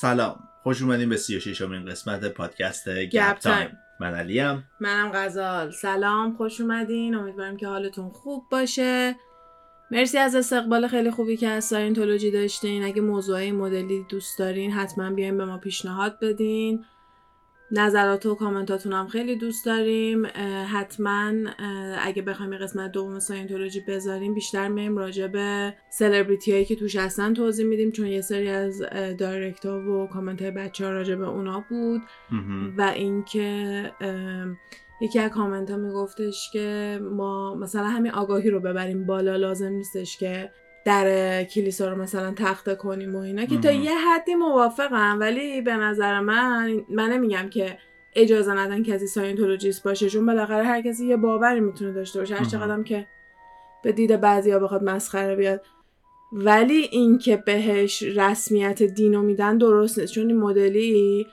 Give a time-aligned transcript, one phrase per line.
[0.00, 0.48] سلام.
[0.62, 3.78] خوش اومدین به 36 امین قسمت پادکست گپ تایم.
[4.00, 4.64] من علیم.
[4.80, 5.70] منم غزال.
[5.70, 7.14] سلام خوش اومدین.
[7.14, 9.16] امیدوارم که حالتون خوب باشه.
[9.90, 12.84] مرسی از استقبال خیلی خوبی که از ساینتولوژی داشتین.
[12.84, 16.84] اگه موضوعی مدلی دوست دارین حتما بیاین به ما پیشنهاد بدین.
[17.70, 20.26] نظرات و کامنتاتون هم خیلی دوست داریم.
[20.72, 21.32] حتما
[22.00, 26.96] اگه بخوایم یه قسمت دوم ساینتولوژی بذاریم بیشتر میایم راجع به سلبریتی هایی که توش
[26.96, 28.82] هستن توضیح میدیم چون یه سری از
[29.18, 32.00] direct ها و کامنت های بچه ها راجع به اونا بود.
[32.78, 33.92] و اینکه
[35.00, 40.18] یکی از کامنت ها میگفتش که ما مثلا همین آگاهی رو ببریم بالا لازم نیستش
[40.18, 40.50] که
[40.84, 45.76] در کلیسا رو مثلا تخته کنیم و اینا که تا یه حدی موافقم ولی به
[45.76, 47.78] نظر من من نمیگم که
[48.16, 52.34] اجازه ندن کسی Scientologist باشه چون بالاخره هر کسی یه باوری می‌تونه داشته باشه.
[52.34, 53.06] هر چقدر که
[53.82, 55.62] به دید بعضیا بخواد مسخره بیاد.
[56.32, 61.26] ولی اینکه بهش رسمیت دینو میدن درست نیست چون این مدلی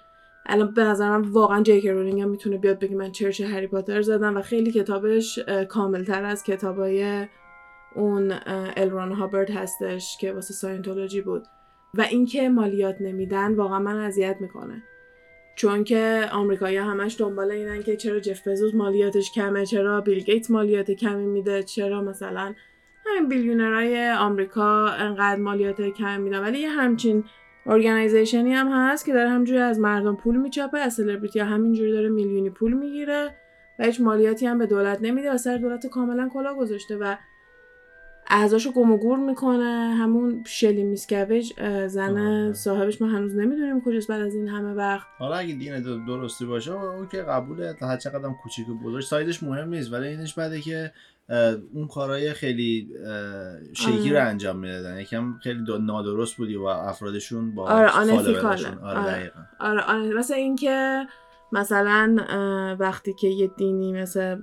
[0.46, 4.02] الان به نظر من واقعا جی‌کی رولینگ هم می‌تونه بیاد بگه من church هری پاتر
[4.02, 7.26] زدم و خیلی کتابش کاملتر از کتابای
[7.96, 8.34] اون
[8.78, 11.44] ال ران هابرد هستش که واسه ساینتولوژی بود.
[11.94, 14.84] و اینکه مالیات نمیدن واقعا من اذیت می‌کنه.
[15.56, 20.52] چون که آمریکایی همش دنبال اینن که چرا جف بزوس مالیاتش کمه چرا بیل گیتس
[20.52, 22.54] مالیات کمی میده چرا مثلا
[23.06, 26.40] همین billionaire های آمریکا انقدر مالیات کمی میدن.
[26.40, 27.24] ولی یه همچین
[27.66, 31.92] organization ی هم هست که داره همینجوری از مردم پول میچاپه از سلبریتی ها همینجوری
[31.92, 33.36] داره میلیونی پول می‌گیره
[33.80, 37.16] و هیچ مالیاتی هم به دولت نمیده و سر دولت کاملا کلا گذاشته و
[38.28, 41.54] اعضاشو گم و گور می‌کنه همون شلی میسکویج
[41.88, 42.54] زن آه.
[42.54, 45.08] صاحبش ما هنوز نمی‌دونیم کجاست بعد از این همه وقت.
[45.18, 49.70] حالا اگه دین درستی باشه او که قبوله تا هر چقدر کوچیک بزرگ سایدش مهم
[49.70, 50.92] نیست ولی اینش بده که
[51.74, 52.90] اون کارهای خیلی
[53.74, 55.00] شیکی رو انجام می‌دادن.
[55.00, 58.12] یکم خیلی نادرست بودی و افرادشون با آره آره,
[58.80, 61.06] آره, آره, آره مثل اینکه
[61.52, 62.16] مثلا
[62.80, 64.38] وقتی که یه دینی مثل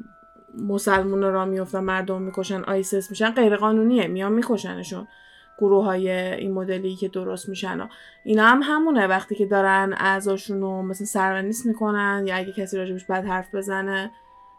[0.58, 5.09] مسلمون را میفتن مردم می‌کشن آیسس میشن غیر قانونیه میان میکشنشون
[5.59, 7.88] گروه های این مدلی که درست میشن.
[8.25, 9.06] اینا هم همونه.
[9.06, 14.10] وقتی که دارن اعضاشون رو مثلا سرونیست می‌کنن یا اگه کسی راجبش بد حرف بزنه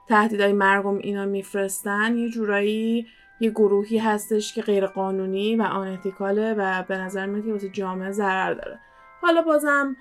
[0.07, 2.17] تهدیدهای مرگم اینا میفرستن.
[2.17, 3.07] یه جورایی
[3.39, 8.11] یه گروهی هستش که غیر قانونی و آنتیکاله و به نظر میاد که واسه جامعه
[8.11, 8.79] ضرر داره.
[9.21, 9.95] حالا بازم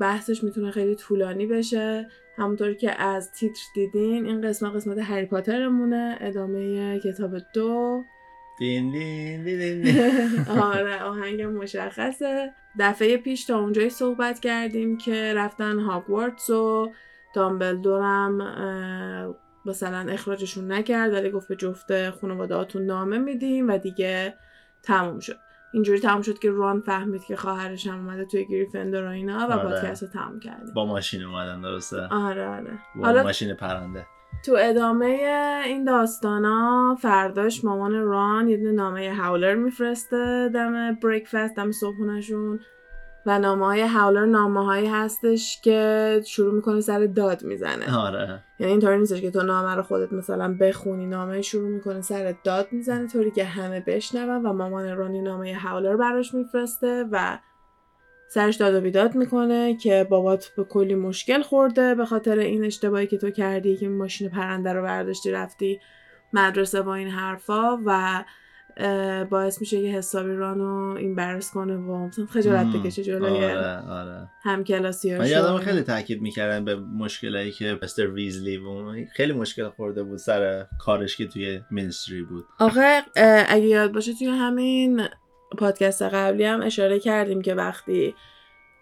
[0.00, 2.08] بحثش می‌تونه خیلی طولانی بشه.
[2.36, 8.02] همونطور که از تیتر دیدین این قسمت قسمت هری پاترمونه ادامه کتاب دو.
[8.58, 12.52] دین دین دین دین آره آهنگ مشخصه.
[12.78, 16.92] دفعه پیش تا اونجایی صحبت کردیم که رفتن هاگوارتس و
[17.34, 18.38] دامبلدورم
[19.66, 24.34] مثلا اخراجشون نکرد ولی گفت به جفت خانوادهاتون نامه میدیم و دیگه
[24.82, 25.45] تموم شد.
[25.76, 29.52] اینجوری تموم شد که ران فهمید که خواهرش هم اومده توی گریفندر و اینا و
[29.52, 29.62] آره.
[29.62, 32.08] پادکست رو تموم کردیم با ماشین اومدن درسته.
[32.10, 32.78] آره آره.
[32.96, 34.06] با حالا ماشین پرنده.
[34.44, 35.06] تو ادامه
[35.66, 42.60] این داستانا فرداش مامان ران یه نامه هاولر میفرسته دم بریکفست دم صبحونشون
[43.26, 47.96] و نامه های هاولر نامه هایی هستش که شروع می‌کنه سر داد می‌زنه.
[47.98, 48.42] آره.
[48.58, 52.68] یعنی اینطوری نیستش که تو نامه رو خودت مثلا بخونی نامه شروع می‌کنه سر داد
[52.72, 57.38] می‌زنه طوری که همه بشنون و مامان رانی نامه هاولر براش میفرسته و
[58.28, 63.06] سرش داد و بیداد می‌کنه که بابات به کلی مشکل خورده به خاطر این اشتباهی
[63.06, 65.80] که تو کردی که ماشین پرنده رو برداشتی رفتی
[66.32, 68.24] مدرسه با این حرفا و
[69.30, 74.28] باعث میشه که حسابی رانو این برس کنه و مثلا خجالت بکشه جلوی آره آره.
[74.42, 79.68] هم کلاسی من یادم خیلی تاکید می‌کردن به مشکلایی که مستر ویزلی بود خیلی مشکل
[79.68, 82.44] خورده بود سر کارش که توی مینستری بود.
[82.58, 83.02] آخه
[83.48, 85.02] اگه یاد باشه توی همین
[85.58, 88.14] پادکست قبلی هم اشاره کردیم که وقتی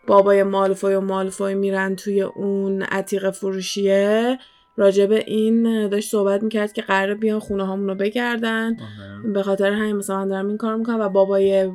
[0.06, 4.38] بابای مالفوی و مالفوی میرن توی اون عتیق فروشیه
[4.76, 8.76] راجب این داشت صحبت می‌کرد که قرار بیان خونه هامون رو بگردن
[9.24, 11.70] به خاطر همین مثلا من دارم این کار می‌کنم و بابای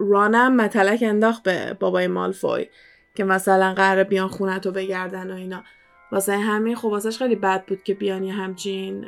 [0.00, 2.66] رانم متلک انداخت به بابای مالفوی
[3.14, 5.62] که مثلا قرار بیان خونه تو بگردن و اینا.
[6.12, 9.06] واسه همین خب واسهش خیلی بد بود که بیان یه همچین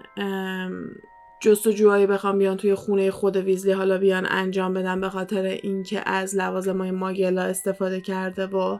[1.40, 6.36] جستجوهایی بخوام بیان توی خونه خود ویزلی حالا بیان انجام بدن به خاطر اینکه از
[6.36, 8.78] لوازمای ماگلا استفاده کرده و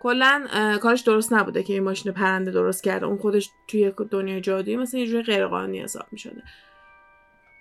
[0.00, 0.46] کلا
[0.82, 3.06] کارش درست نبوده که این ماشین پرنده درست کرده.
[3.06, 6.42] اون خودش توی دنیای جادویی مثلا یه جوری غیرقانونی حساب می‌شده.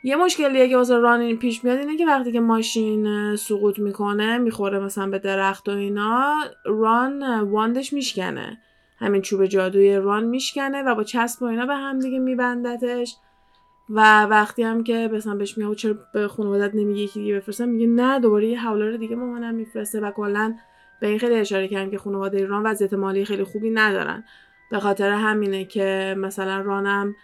[0.04, 4.80] یه مشکلیه که واسه ران پیش میاد اینه که وقتی که ماشین سقوط می‌کنه می‌خوره
[4.80, 8.58] مثلا به درخت و اینا ران واندش میشکنه.
[9.00, 13.16] همین چوب جادوی ران میشکنه و با چسب و اینا به هم دیگه میبندتش.
[13.90, 17.88] و وقتی هم که مثلا بهش میگه چرا به خانوادت نمیگه یکی دیگه بفرستم میگه
[17.88, 20.00] نه دوباره یه حولار دیگه مامانم میفرسته.
[20.00, 20.56] و کلا
[21.00, 24.24] به این خیلی اشاره کردیم که خانواده ایران وضعیت مالی خیلی خوبی ندارن.
[24.72, 27.16] به خاطر همینه که مثلا رانم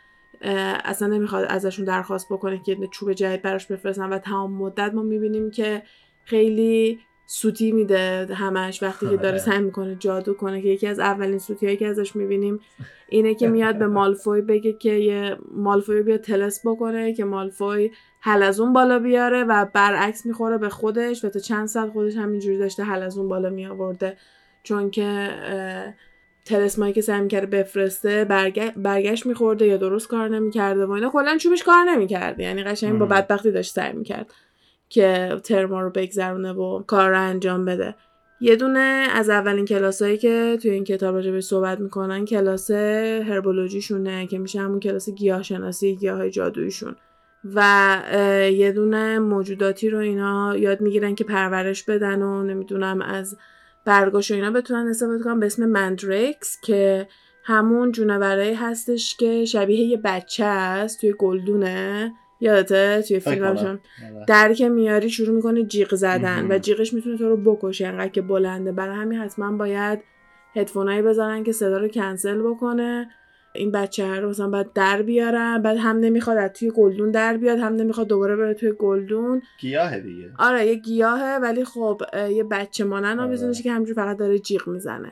[0.86, 5.52] اصلا نمی‌خواد ازشون درخواست بکنه که چوب جدید براش بفرستن و تمام مدت ما می‌بینیم
[5.52, 5.84] که
[6.24, 9.38] خیلی سوتی میده همش وقتی که داره آره.
[9.38, 12.60] سعی می‌کنه جادو کنه که یکی از اولین سوتی هایی که ازش می‌بینیم
[13.10, 18.74] اینه که میاد به مالفوی بگه که یه مالفوی بیا تلس بکنه که مالفوی حلزون
[18.74, 23.28] بالا بیاره و برعکس می‌خوره به خودش و تا چند ساعت خودش همینجوری داشته حلزون
[23.28, 24.18] بالا میآورده.
[24.64, 25.30] چون که
[26.46, 28.26] تلسمایی که سعی می‌کرده بفرسته
[28.78, 33.06] برگشت میخورده یا درست کار نمی‌کرده و اینا کلا چوبش کار نمی‌کرده یعنی قشنگ با
[33.06, 34.32] بدبختی داشت سعی می‌کرد.
[34.90, 37.96] که ترما رو بگذرونه و کار رو انجام بده.
[38.42, 44.38] یه دونه از اولین کلاسایی که توی این کتاب راجع صحبت می‌کنن کلاس هربولوژیشونه که
[44.38, 46.96] میشه همون کلاس گیاهشناسی گیاهای جادویشون
[47.56, 48.00] و
[48.52, 53.38] یه دونه موجوداتی رو اینا یاد می‌گیرن که پرورش بدن و نمی‌دونم از
[53.86, 57.08] برگاش و اینا بتونن استفاده کنن به اسم مندریکس که
[57.44, 62.14] همون جونورایی هستش که شبیه یه بچه است توی گلدونه.
[62.40, 63.80] یادته؟ توی فیلمشون.
[64.28, 68.22] در که میاری شروع می‌کنه جیغ زدن و جیغش می‌تونه تو رو بکشه انقدر که
[68.22, 68.72] بلنده.
[68.72, 70.00] برای همین حتما باید
[70.56, 73.10] هدفونایی بذارن که صدا رو کنسل بکنه.
[73.56, 75.62] این بچه رو مثلا باید در بیارن.
[75.62, 79.42] بعد هم نمی‌خواد از توی گلدون در بیاد هم نمی‌خواد دوباره بره توی گلدون.
[79.60, 80.30] گیاه دیگه.
[80.40, 83.54] آره یه گیاهه ولی خب یه بچه مانن آره.
[83.64, 85.12] که همجور فقط داره جیغ می‌زنه.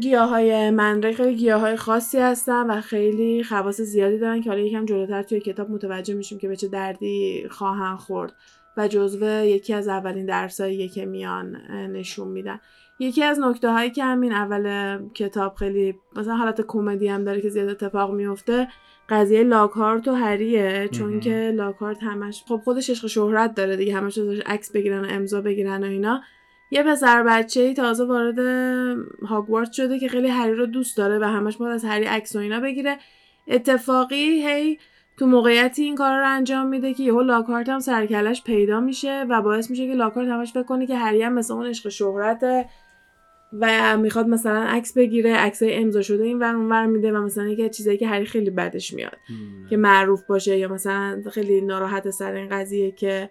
[0.00, 4.62] گیاه های منره خیلی گیاه های خاصی هستن و خیلی خواص زیادی دارن که حالا
[4.62, 8.32] یکم جلوتر توی کتاب متوجه میشیم که به چه دردی خواهن خورد
[8.76, 12.60] و جزو یکی از اولین درسایی که میان نشون میدن.
[12.98, 17.48] یکی از نکته هایی که همین اول کتاب خیلی مثلا حالت کمدی هم داره که
[17.48, 18.68] زیاد اتفاق میفته
[19.08, 24.18] قضیه لاکارت و هریه چون که لاکارت همش خب خودش عشق شهرت داره دیگه همش
[24.18, 26.22] ازش عکس بگیرن و امضا بگیرن و اینا.
[26.70, 28.38] یه پسر بچه ای تازه وارد
[29.28, 32.38] هاگوارت شده که خیلی هری رو دوست داره و همش باید از هری عکس و
[32.38, 32.98] اینا بگیره.
[33.48, 34.78] اتفاقی هی
[35.16, 39.42] تو موقعیتی این کار رو انجام میده که یهو لاکارت هم سرکلش پیدا میشه و
[39.42, 42.68] باعث میشه که لاکارت همش فکر کنه که هری هم مثل اون عشق شهرته
[43.60, 47.68] و می‌خواد مثلا عکس بگیره عکسای امضا شده این ور اونور میده و مثلا یکی
[47.68, 49.16] چیزایی که هری خیلی بدش میاد.
[49.70, 53.30] که معروف باشه یا مثلا خیلی ناراحت سر این قضیه که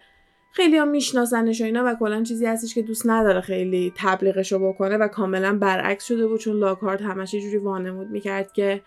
[0.55, 4.97] خیلی هم میشناسنش و اینا و کلا چیزی هستش که دوست نداره خیلی تبلیغشو بکنه
[4.97, 8.81] و کاملا برعکس شده بود چون لاکارت همش یه جوری وانمود می‌کرد که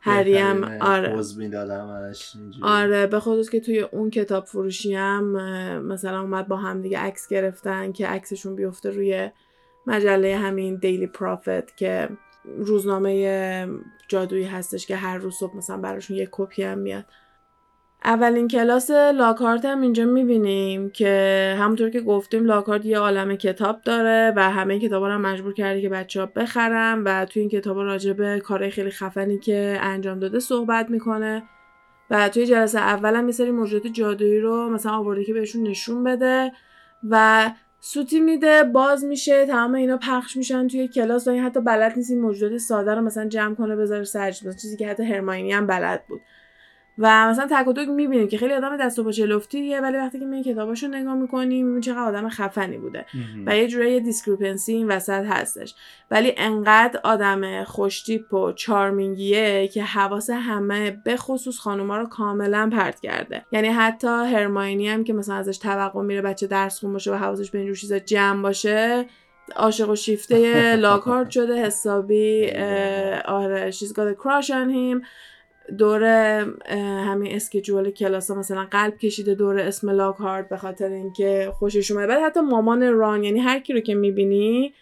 [0.00, 1.16] هریم آره.
[2.62, 5.24] آره به خودش که توی اون کتاب فروشی هم
[5.82, 9.30] مثلا اومد با هم دیگه عکس گرفتن که عکسشون بیفته روی
[9.86, 12.08] مجله همین دیلی پرافت که
[12.58, 13.68] روزنامه
[14.08, 17.04] جادویی هستش که هر روز صبح مثلا براشون یه کپی هم میاد.
[18.04, 24.32] اولین کلاس لاکارت هم اینجا می‌بینیم که همونطور که گفتیم لاکارت یه عالم کتاب داره
[24.36, 28.12] و همه کتاب رو مجبور کرده که بچه ها بخرن و توی این کتاب راجع
[28.12, 31.42] به کارهای خیلی خفنی که انجام داده صحبت می‌کنه.
[32.10, 36.04] و توی جلسه اول هم یه سری موجودات جادویی رو مثلا آورده که بهشون نشون
[36.04, 36.52] بده
[37.10, 37.50] و
[37.80, 41.28] سوتی میده باز میشه تمام اینا پخش میشن توی کلاس.
[41.28, 44.76] و این حتی بلد نیست این موجودات ساده رو مثلا جمع کنه بذاره سرش چیزی
[44.76, 46.20] که حتی هرماینی هم بلد بود.
[46.98, 50.26] و مثلا تک و می‌بینیم که خیلی آدم دست و پا چلفتیه ولی وقتی که
[50.26, 53.06] می کتاباشو نگاه می‌کنیم می‌بینیم چقدر آدم خفنی بوده
[53.46, 55.74] و یه جورایی discrepancy این وسط هستش.
[56.10, 62.70] ولی انقدر آدم خوشتیپ و charming یه که حواس همه به خصوص خانوما رو کاملا
[62.72, 63.44] پرت کرده.
[63.52, 67.50] یعنی حتی هرماینی هم که مثلا ازش توقع میره بچه درس خون باشه و حواسش
[67.50, 69.06] به اینجور چیزا جمع باشه
[69.56, 72.50] عاشق و شیفته لاکارد شده حسابی
[73.24, 75.02] آره a crush on him.
[75.78, 76.04] دور
[77.06, 81.90] همین اسکیجول کلاس ها مثلا قلب کشیده دور اسم لاک هارد به خاطر اینکه خوشش
[81.90, 82.06] اومده.
[82.06, 84.74] بعد حتی مامان ران یعنی هر کی رو که می‌بینی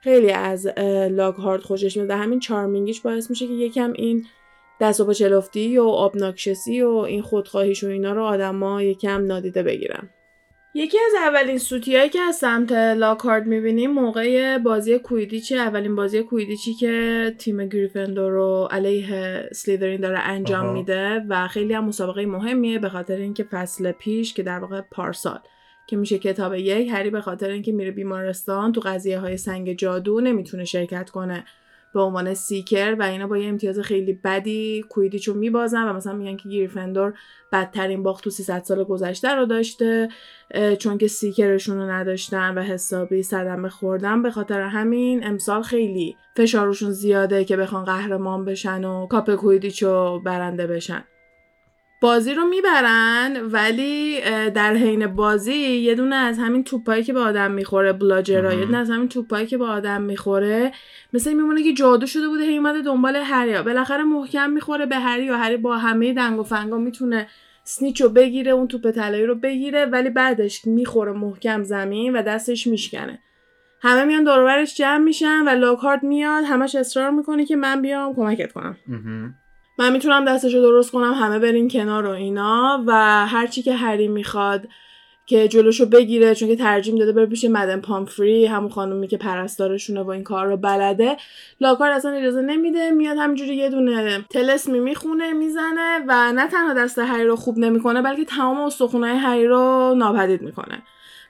[0.00, 0.66] خیلی از
[1.10, 4.26] لاک هارد خوشش میاد همین چارمینگیش باعث میشه که یکم این
[4.80, 10.10] دست و چلفتی و آبناکشسی و این خودخواهیش و اینا رو آدما یکم نادیده بگیرن.
[10.74, 16.74] یکی از اولین سوتیایی که از سمت لاکارد می‌بینیم موقع بازی کویدیچی اولین بازی کویدیچی
[16.74, 22.88] که تیم گریفندور رو علیه سلیدرین داره انجام میده و خیلی هم مسابقه مهمیه به
[22.88, 25.38] خاطر اینکه فصل پیش که در واقع پارسال
[25.86, 30.20] که میشه کتاب یک هری به خاطر اینکه میره بیمارستان تو قضیه های سنگ جادو
[30.20, 31.44] نمی‌تونه شرکت کنه.
[31.94, 36.36] به عنوان سیکر و اینا با یه امتیاز خیلی بدی کویدیچو میبازن و مثلا میگن
[36.36, 37.14] که گریفندور
[37.52, 40.08] بدترین باخت تو 300 سال گذشته رو داشته
[40.78, 44.22] چون که سیکرشون رو نداشتن و حسابی صدمه خوردن.
[44.22, 50.66] به خاطر همین امسال خیلی فشارشون زیاده که بخوان قهرمان بشن و کاپ کویدیچو برنده
[50.66, 51.04] بشن.
[52.00, 57.50] بازی رو می‌برن ولی در حین بازی یه دونه از همین توپایی که به آدم
[57.50, 60.72] می‌خوره بلاجرا یه دونه از همین توپایی که به آدم می‌خوره
[61.12, 65.30] مثل میمونه که جادو شده بوده هی اومده دنبال هری بالاخره محکم می‌خوره به هری
[65.30, 67.26] و هری با همه دنگ و فنگا می‌تونه
[67.64, 72.66] سنیچ رو بگیره اون توپ طلایی رو بگیره ولی بعدش می‌خوره محکم زمین و دستش
[72.66, 73.18] میشکنه.
[73.82, 78.52] همه میان دورورش جمع میشن و لاکارد میاد همش اصرار می‌کنه که من بیام کمکت
[78.52, 78.76] کنم.
[79.80, 82.92] من می‌تونم دستش رو درست کنم همه برین کنار و اینا و
[83.26, 84.68] هرچی که هری می‌خواد
[85.30, 90.02] که جلوشو بگیره چون که ترجیم داده بره پیش مدن پامفری همون خانومی که پرستارشونه
[90.02, 91.16] و این کار رو بلده.
[91.60, 96.98] لاکار اصلا اجازه نمیده میاد همینجوری یه دونه تلسمی می‌خونه می‌زنه و نه تنها دست
[96.98, 100.82] هری رو خوب نمی‌کنه بلکه تمام استخونهای هری رو ناپدید می‌کنه.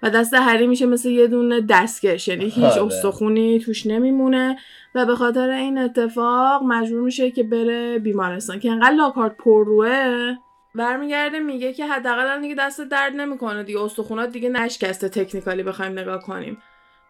[0.02, 2.84] و دست هری میشه مثل یه دونه دستکش یعنی هیچ آره.
[2.84, 4.56] استخونی توش نمیمونه.
[4.94, 10.36] و به خاطر این اتفاق مجبور میشه که بره بیمارستان که انقدر لاکارت پرروه.
[10.74, 13.82] برمیگرده میگه که حداقل دیگه دست درد نمی‌کنه دیگه.
[13.82, 16.58] استخونات دیگه نشکسته تکنیکالی بخوایم نگاه کنیم.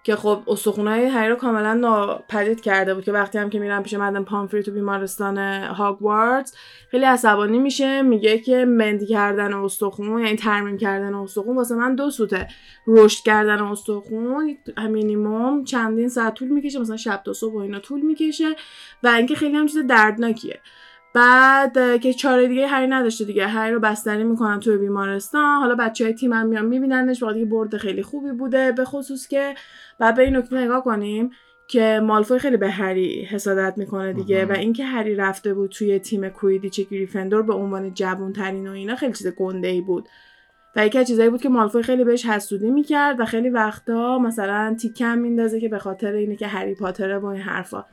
[0.03, 3.95] که خب استخونای هری رو کاملا ناپدید کرده بود که وقتی هم که میرن پیش
[3.95, 6.55] مدن پامفری تو بیمارستان هاگوارتس
[6.91, 8.03] خیلی عصبانی میشه.
[8.03, 12.49] میگه که مندی کردن استخون یعنی ترمیم کردن استخون واسه من دو سوته.
[12.87, 18.01] رشد کردن استخون مینیموم چندین ساعت طول می‌کشه مثلا شب تا صبح و اینا طول
[18.01, 18.57] می‌کشه.
[19.03, 20.61] و اینکه خیلی هم چیز دردناکیه.
[21.15, 23.47] بعد که چاره دیگه هری نداشته دیگه.
[23.47, 25.61] هری رو بستری می‌کنن توی بیمارستان.
[25.61, 27.23] حالا بچه های تیم هم میان میبیننش.
[27.23, 28.73] دیگه برد خیلی خوبی بوده.
[28.73, 29.55] به خصوص که
[29.99, 31.31] بعد به این نکته نگاه کنیم
[31.69, 36.29] که مالفوی خیلی به هری حسادت می‌کنه دیگه و اینکه هری رفته بود توی تیم
[36.29, 40.09] کویدیچ گریفندور به عنوان جوون ترین و اینا خیلی چیز گنده ای بود.
[40.77, 44.77] و یکی از چیزایی بود که مالفوی خیلی بهش حسودی می‌کرد و خیلی وقتا مثلا
[44.81, 47.85] تیکه‌م میندازه که به خاطر اینه که هری پاتره با این حرفا.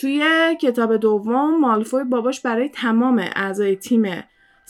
[0.00, 0.22] توی
[0.60, 4.02] کتاب دوم مالفوی باباش برای تمام اعضای تیم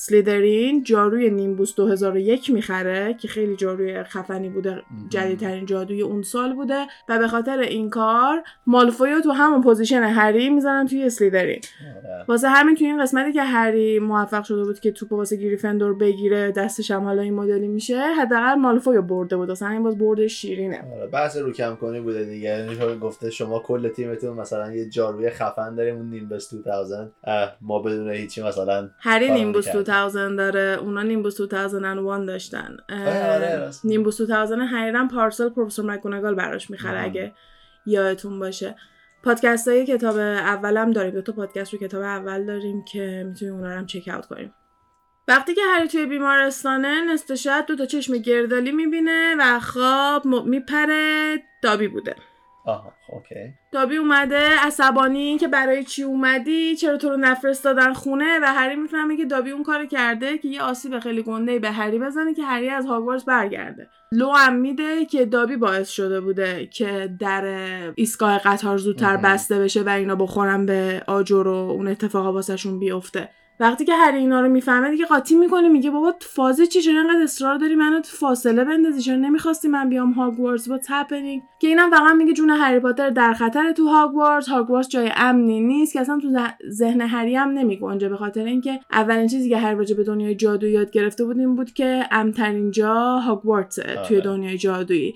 [0.01, 6.87] اسلیترین جاروی نیمبوس 2001 می‌خره که خیلی جاروی خفنی بوده جدیدترین جادوی اون سال بوده
[7.09, 11.61] و به خاطر این کار مالفوی تو همون position هری می‌زنن توی اسلیترین.
[12.05, 12.25] آره.
[12.29, 16.53] واسه همین توی این قسمتی که هری موفق شده بود که توپ واسه گریفندور بگیره
[16.53, 19.51] دستش هم حالا این مدلی میشه حداقل مالفوی برده بود.
[19.51, 20.85] اصلا این باز برده شیرینه.
[20.97, 21.07] آره.
[21.07, 22.49] بحث رو کم کنی بوده دیگه.
[22.49, 27.11] یعنی گفته شما کل تیمتون مثلا یه جاروی خفن داریم اون نیمبوس 2000
[27.61, 34.61] ما بدون هیچی مثلا هری نیمبوس 2000 داره اونا نیمبوس 2001 داشتن آره نیمبوس 2000
[34.61, 37.33] حقیقا پارسل پروفسور مکگوناگال براش می‌خره اگه
[37.87, 38.77] یادتون باشه.
[39.23, 43.67] پادکست های کتاب اولم داریم دو تا پادکست رو کتاب اول داریم که می‌تونیم اونا
[43.67, 44.55] رو هم چک اوت کنیم.
[45.29, 51.37] وقتی که هری توی بیمارستانه نصف شب دو تا چشم گردالی می‌بینه و خواب میپره
[51.63, 52.17] دابی بوده.
[52.69, 53.55] آها اوکی.
[53.73, 59.17] دابی اومده عصبانی که برای چی اومدی چرا تو رو نفرستادن خونه؟ و هری می‌فهمه
[59.17, 62.69] که دابی اون کار کرده که یه آسیب خیلی گنده به هری بزنه که هری
[62.69, 63.89] از هاگوارتس برگرده.
[64.13, 67.45] لو هم میده که دابی باعث شده بوده که در
[67.95, 73.29] ایستگاه قطار زودتر بسته بشه و اینا بخورن به آجر و اون اتفاقا واسهشون بیفته.
[73.61, 77.23] وقتی که هری اینا رو می‌فهمه دیگه قاطی می‌کنه میگه بابا فازه چی چرا انقدر
[77.23, 81.91] اصرار داری منو تو فاصله بندازی؟ چرا نمی‌خواستی من بیام هاگوارتس با تپنینگ که اینم
[81.91, 86.19] فقط میگه جون هری پاتر در خطر تو هاگوارتس هاگوارتس جای امنی نیست که اصلا
[86.19, 86.29] تو
[86.71, 90.67] ذهن هری هم نمیگنجه به خاطر اینکه اولین چیزی که هری راجع به دنیای جادو
[90.67, 94.21] یاد گرفته بود این بود که امن‌ترین جا هاگوارتس توی آره.
[94.21, 95.15] دنیای جادویی.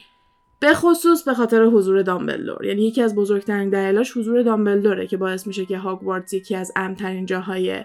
[0.60, 2.64] به خصوص به خاطر حضور دامبلدور.
[2.64, 7.26] یعنی یکی از بزرگترین دلایلش حضور دامبلدوره که باعث میشه که هاگوارتس یکی از امن‌ترین
[7.26, 7.84] جاهای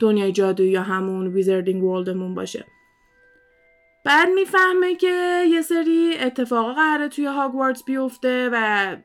[0.00, 2.64] دنیای جادو یا همون wizarding world مون باشه.
[4.04, 8.96] بعد می‌فهمه که یه سری اتفاقا قراره توی هاگوارتس بیفته و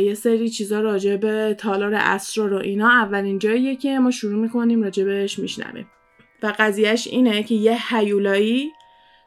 [0.00, 4.82] یه سری چیزا راجع به تالار اسرار و اینا اولین جاییه که ما شروع می‌کنیم
[4.82, 5.90] راجع بهش میشنویم.
[6.42, 8.72] و قضیهش اینه که یه هیولایی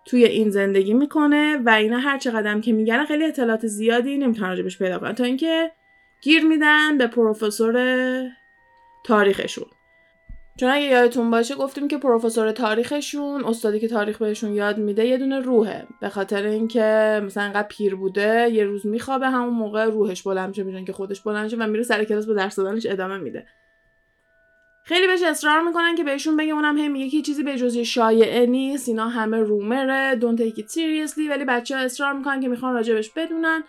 [0.05, 4.77] توی این زندگی می‌کنه و اینا هر چقدر که میگن خیلی اطلاعات زیادی نمی‌تونن راجبش
[4.77, 5.71] پیدا کنن تا اینکه
[6.21, 7.75] گیر میدن به پروفسور
[9.05, 9.67] تاریخشون.
[10.59, 15.17] چون اگه یادتون باشه گفتیم که پروفسور تاریخشون استادی که تاریخ بهشون یاد میده یه
[15.17, 15.87] دونه روحه.
[16.01, 20.63] به خاطر اینکه مثلا انقدر پیر بوده یه روز میخوابه همون موقع روحش بلند میشه
[20.63, 23.45] میدون که خودش بلند شه و میره سر کلاس به درس دادنش ادامه میده.
[24.83, 28.89] خیلی بهش اصرار می‌کنن که بهشون بگه اونم هم میگه چیزی به جز شایعه نیست
[28.89, 33.09] اینا همه رومره don't take it seriously ولی بچه ها اصرار می‌کنن که می‌خوان راجبش
[33.09, 33.63] بدونن.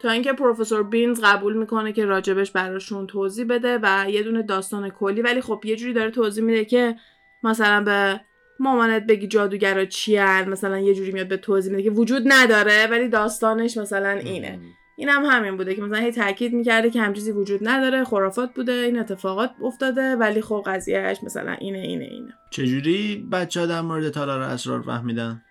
[0.00, 4.90] تا اینکه پروفسور بینز قبول می‌کنه که راجبش براشون توضیح بده و یه دونه داستان
[4.90, 6.96] کلی ولی خب یه جوری داره توضیح میده که
[7.42, 8.20] مثلا به
[8.60, 13.08] مامانت بگی جادوگرا چیان مثلا یه جوری میاد به توضیح میده که وجود نداره ولی
[13.08, 14.58] داستانش مثلا اینه.
[14.96, 18.72] این هم همین بوده که مثلا هی تاکید می‌کرده که همچیزی وجود نداره خرافات بوده
[18.72, 22.32] این اتفاقات افتاده ولی خب قضیهش مثلا اینه اینه اینه.
[22.50, 25.42] چجوری بچه ها در مورد تالار اسرار فهمیدن؟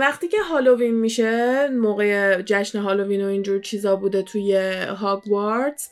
[0.00, 4.56] وقتی که هالووین میشه موقع جشن هالووین و اینجور چیزا بوده توی
[5.00, 5.90] هاگوارتس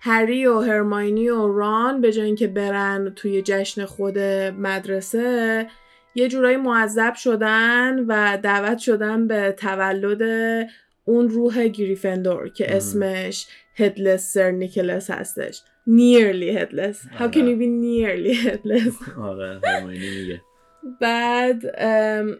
[0.00, 4.18] هری و هرماینی و ران به جای اینکه برن توی جشن خود
[4.58, 5.66] مدرسه
[6.14, 10.22] یه جورایی معذب شدن و دعوت شدن به تولد
[11.04, 15.62] اون روح گریفندور که اسمش هدلس سر نیکلس هستش.
[15.88, 17.06] Nearly headless.
[17.18, 18.94] How can you be nearly headless?
[19.30, 20.40] آره میگه.
[21.00, 21.62] بعد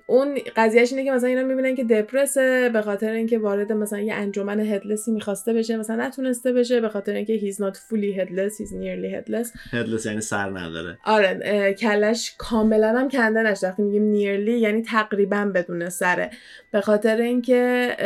[0.06, 4.14] اون قضیهش اینه که مثلا اینا می‌بینن که دپرسه به خاطر اینکه وارد مثلا یه
[4.14, 8.72] انجمن هدلسی می‌خواسته بشه مثلا نتونسته بشه به خاطر اینکه he's not fully headless he's
[8.72, 9.48] nearly headless.
[9.72, 10.98] Headless یعنی سر نداره.
[11.04, 16.30] آره کلش کاملا هم کنده نشد وقتی میگیم nearly یعنی تقریبا بدون سره.
[16.70, 17.96] به خاطر اینکه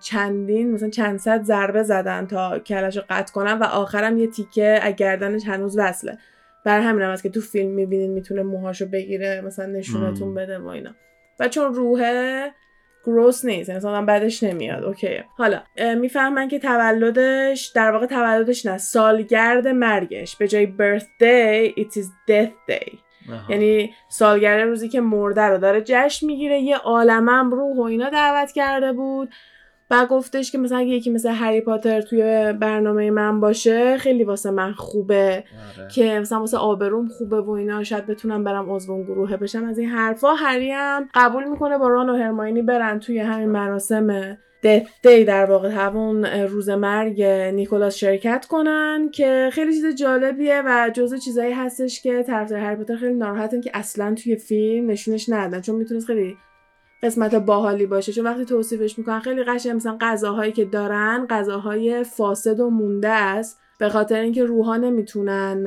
[0.00, 4.94] چندین مثلا چند صد ضربه زدن تا کلش رو قطع کنن و آخرم یه تیکه
[4.96, 6.18] گردنش هنوز وصله.
[6.64, 10.94] بر همین هم که تو فیلم می‌بینین می‌تونه موهاشو بگیره مثلا نشونتون بده و اینا.
[11.40, 12.50] و چون روحه
[13.04, 14.84] گروس نیست یعنی مثلا بعدش نمیاد.
[14.84, 15.08] اوکی.
[15.36, 15.62] حالا
[16.00, 20.36] می‌فهمن که تولدش در واقع تولدش نه سالگرد مرگش.
[20.36, 22.98] به جای birthday it is death day.
[23.48, 28.52] یعنی سالگرد روزی که مرده رو داره جشن می‌گیره یه عالمم روح و اینا دعوت
[28.52, 29.30] کرده بود.
[29.90, 34.72] و گفتش که مثلا یکی مثل هری پاتر توی برنامه من باشه خیلی واسه من
[34.72, 35.44] خوبه.
[35.78, 35.88] آره.
[35.88, 39.64] که مثلا واسه آبروم خوبه و اینا شاید بتونم برم عضو گروه بشم.
[39.64, 44.38] از این حرفا هری هم قبول می‌کنه با ران و هرماینی برن توی همین مراسم
[45.02, 51.16] دی در واقع همون روز مرگ نیکولاس شرکت کنن که خیلی چیز جالبیه و جزء
[51.16, 55.60] چیزایی هستش که طرفدار هری پاتر خیلی ناراحتن که اصلا توی فیلم نشونش ندادن.
[55.60, 56.36] چون می‌تونست خیلی
[57.02, 58.12] قسمت باحالی باشه.
[58.12, 63.60] چون وقتی توصیفش می‌کنن خیلی قشنگ مثلا غذاهایی که دارن غذاهای فاسد و مونده است.
[63.78, 65.64] به خاطر اینکه روحا نمی‌تونن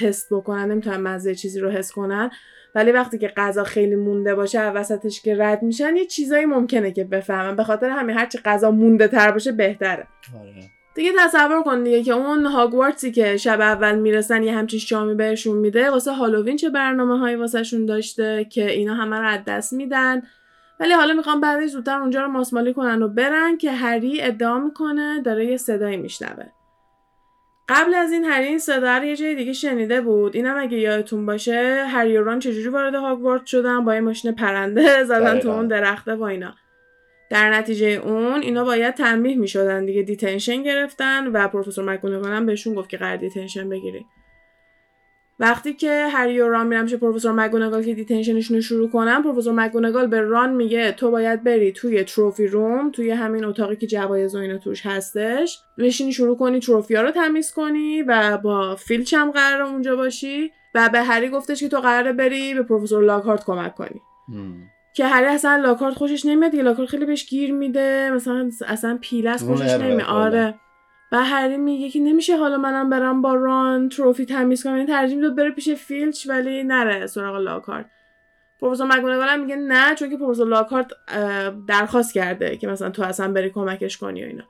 [0.00, 2.30] تست بکنن نمی‌تونن مزه چیزی رو حس کنن.
[2.74, 7.04] ولی وقتی که غذا خیلی مونده باشه وسطش که رد میشن یه چیزایی ممکنه که
[7.04, 7.56] بفهمن.
[7.56, 10.06] به خاطر همین هرچی غذا مونده تر باشه بهتره.
[10.40, 10.81] آره.
[10.94, 15.56] دیگه تصور کن دیگه که اون هاگوارتسی که شب اول می‌رسن یه همچین شامی بهشون
[15.56, 20.22] میده واسه هالووین چه برنامه هایی واسهشون داشته که اینا همه رو از دست میدن؟
[20.80, 25.22] ولی حالا می‌خوام بعدش زودتر اونجا رو ماسمالی کنن و برن که هری ادعا می‌کنه
[25.22, 26.44] داره یه صدایی میشنوه.
[27.68, 30.36] قبل از این هری این صدا رو یه جای دیگه شنیده بود.
[30.36, 35.04] اینم اگه یادتون باشه هری و ران چجوری وارد هاگوارتس شدن؟ با یه ماشین پرنده
[35.04, 36.54] زدن تو اون درخته و اینا.
[37.32, 42.46] در نتیجه اون اینا باید تنبیه می شدن دیگه detention گرفتن و پروفسور مکگونگال هم
[42.46, 44.06] بهشون گفت که قرار detention بگیری.
[45.40, 49.52] وقتی که هری و ران میرن پروفسور مکگونگال که detention شون رو شروع کنن پروفسور
[49.52, 54.34] مکگونگال به ران میگه تو باید بری توی trophy room توی همین اتاقی که جوایز
[54.34, 59.30] و توش هستش بشینی شروع کنی trophy ا رو تمیز کنی و با فیلچ هم
[59.30, 63.74] قرار اونجا باشی و به هری گفتش که تو قراره بری به پروفسور لاکهارت کمک
[63.74, 64.00] کنی.
[64.92, 69.44] که هری اصلا لاکهارت خوشش نمیاد دیگه لاکهارت خیلی بهش گیر میده مثلا اصلا پیلس
[69.44, 70.08] خوشش نمیاد.
[70.08, 70.54] آره.
[71.12, 74.76] و هری میگه که نمیشه حالا منم برم با ران trophy تمیز کنم.
[74.76, 77.86] یعنی ترجیح بره پیش فیلچ ولی نره سراغ لاکهارت.
[78.60, 80.86] پروفسور مک‌گونگال میگه نه چون که پروفسور لاکهارت
[81.68, 84.44] درخواست کرده که مثلا تو اصلا بری کمکش کنی و اینا.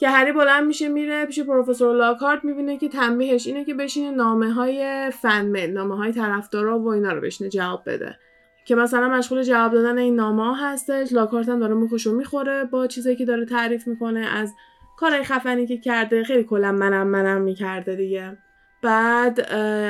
[0.00, 4.52] که هری بلند میشه میره پیش پروفسور لاکهارت می‌بینه که تنبیهش اینه که بشینه نامه
[4.52, 8.18] های فن نامه های طرفدارا و اینا رو بشینه جواب بده.
[8.64, 13.16] که مثلا مشغول جواب دادن این نامه هستش لاکارت هم داره مخشو می‌خوره با چیزایی
[13.16, 14.54] که داره تعریف می‌کنه از
[14.96, 18.38] کارهای خفنی که کرده خیلی کلا منم منم می‌کرده دیگه.
[18.82, 19.40] بعد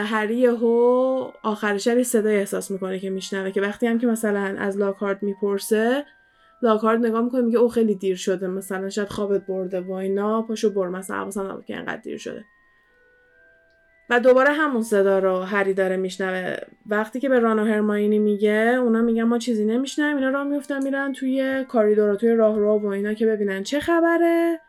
[0.05, 4.79] هری هو آخر شب صدای احساس می‌کنه که میشنوه که وقتی هم که مثلا از
[4.79, 6.05] لاکارت می‌پرسه
[6.63, 10.71] لاکارت نگاه می‌کنه میگه او خیلی دیر شده مثلا شاید خوابت برده و اینا پاشو
[10.71, 12.45] بر مثلا حواسم نبود که انقدر دیر شده.
[14.13, 16.57] و دوباره همون صدا رو هری داره میشنوه.
[16.87, 20.83] وقتی که به ران و هرماینی میگه اونا میگن ما چیزی نمیشنویم اینا راه میفتن
[20.83, 24.61] میرن توی کاریدور توی راه رو و اینا که ببینن چه خبره.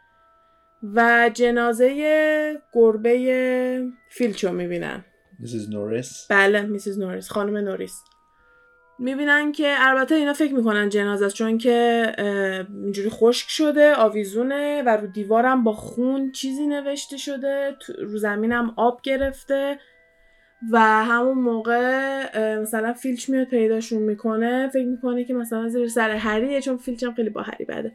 [0.95, 5.05] و جنازه گربه فیلچو می‌بینن.
[5.39, 8.03] میسیز نوریس بله میسیز نوریس خانم نوریس.
[8.99, 12.11] می‌بینن که البته اینا فکر می‌کنن جنازه است چون که
[12.83, 19.01] اینجوری خشک شده آویزونه و رو دیوارم با خون چیزی نوشته شده رو زمینم آب
[19.01, 19.79] گرفته
[20.71, 26.61] و همون موقع مثلا فیلچ میاد پیداشون می‌کنه فکر می‌کنه که مثلا زیر سر هریه
[26.61, 27.91] چون فیلچ هم خیلی با هری بده.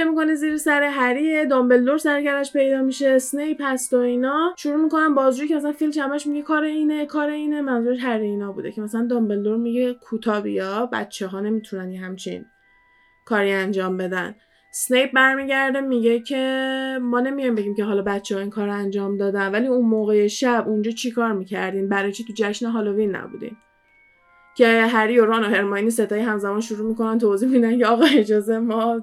[0.00, 4.54] فکر می‌کنه زیر سر هریه دامبلدور سر و کله‌ش پیدا میشه اسنیپ هست و اینا.
[4.58, 7.60] شروع می‌کنن بازجویی که مثلا فیلچ همش میگه کار اینه کار اینه.
[7.60, 12.44] منظورش هری اینا بوده که مثلا دامبلدور میگه کوتاه بیا بچه ها نمی‌تونن همچین
[13.24, 14.34] کاری انجام بدن.
[14.72, 19.52] اسنیپ برمیگرده میگه که ما نمیایم بگیم که حالا بچه ها این کار انجام دادن
[19.52, 23.56] ولی اون موقع شب اونجا چی کار می‌کردین؟ برای چی تو جشن هالووین نبودین؟
[24.60, 28.58] که هری و ران و هرماینی ستایی همزمان شروع می‌کنن توضیح میدن که آقا اجازه
[28.58, 29.00] ما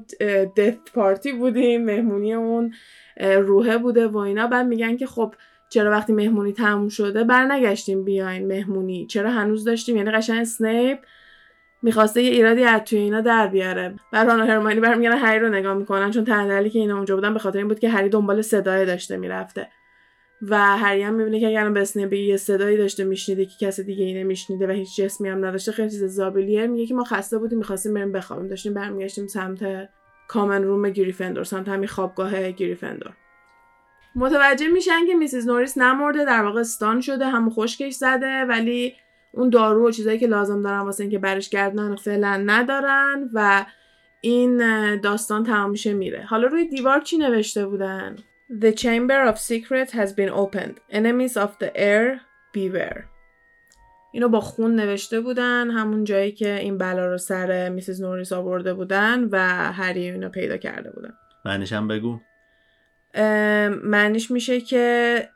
[0.58, 2.74] دث پارتی بودیم مهمونی اون
[3.22, 4.48] روحه بوده و اینا.
[4.48, 5.34] بعد میگن که خب
[5.70, 9.06] چرا وقتی مهمونی تموم شده برنگشتیم بیاین مهمونی.
[9.06, 11.00] چرا هنوز داشتیم؟ یعنی قشنگ اسنیپ
[11.82, 13.96] می‌خواسته یه ایرادی از توی اینا در بیاره.
[14.12, 17.34] بعد ران و هرماینی برمیگردن هری رو نگاه می‌کنن چون تنها که اینا اونجا بودن
[17.34, 19.68] به خاطر این بود که هری دنبال صدای داشته می‌رفته.
[20.42, 21.70] و هری هم می‌بینه که اگر
[22.08, 25.72] به یه صدایی داشته میشنیده که کسی دیگه اینه میشنیده و هیچ جسمی هم نداشته
[25.72, 26.68] خیلی چیز زابلیه.
[26.68, 28.48] میگه که ما خسته بودیم می‌خواستیم بریم بخوابیم.
[28.48, 29.90] داشتیم برمیگشتیم سمت
[30.28, 33.14] کامن روم گریفندور سمت همین خوابگاه گریفندور.
[34.16, 38.94] متوجه میشن که میسیز نوریس نمرده در واقع استان شده هم خشکش زده ولی
[39.32, 43.66] اون دارو و چیزایی که لازم دارن واسه اینکه برش گردن فعلا ندارن و
[44.22, 44.58] این
[45.02, 46.24] داستان تمام میشه میره.
[46.24, 48.16] حالا روی دیوار چی نوشته بودن؟
[48.50, 50.80] The chamber of secret has been opened.
[50.90, 52.22] Enemies of the air
[52.54, 53.04] beware.
[54.14, 58.74] اینو با خون نوشته بودن همون جایی که این بلا رو سر میسیز نوریس آورده
[58.74, 59.38] بودن و
[59.74, 61.14] هری اینو پیدا کرده بودن.
[61.46, 62.20] معنیش هم بگو.
[63.84, 65.30] معنیش میشه که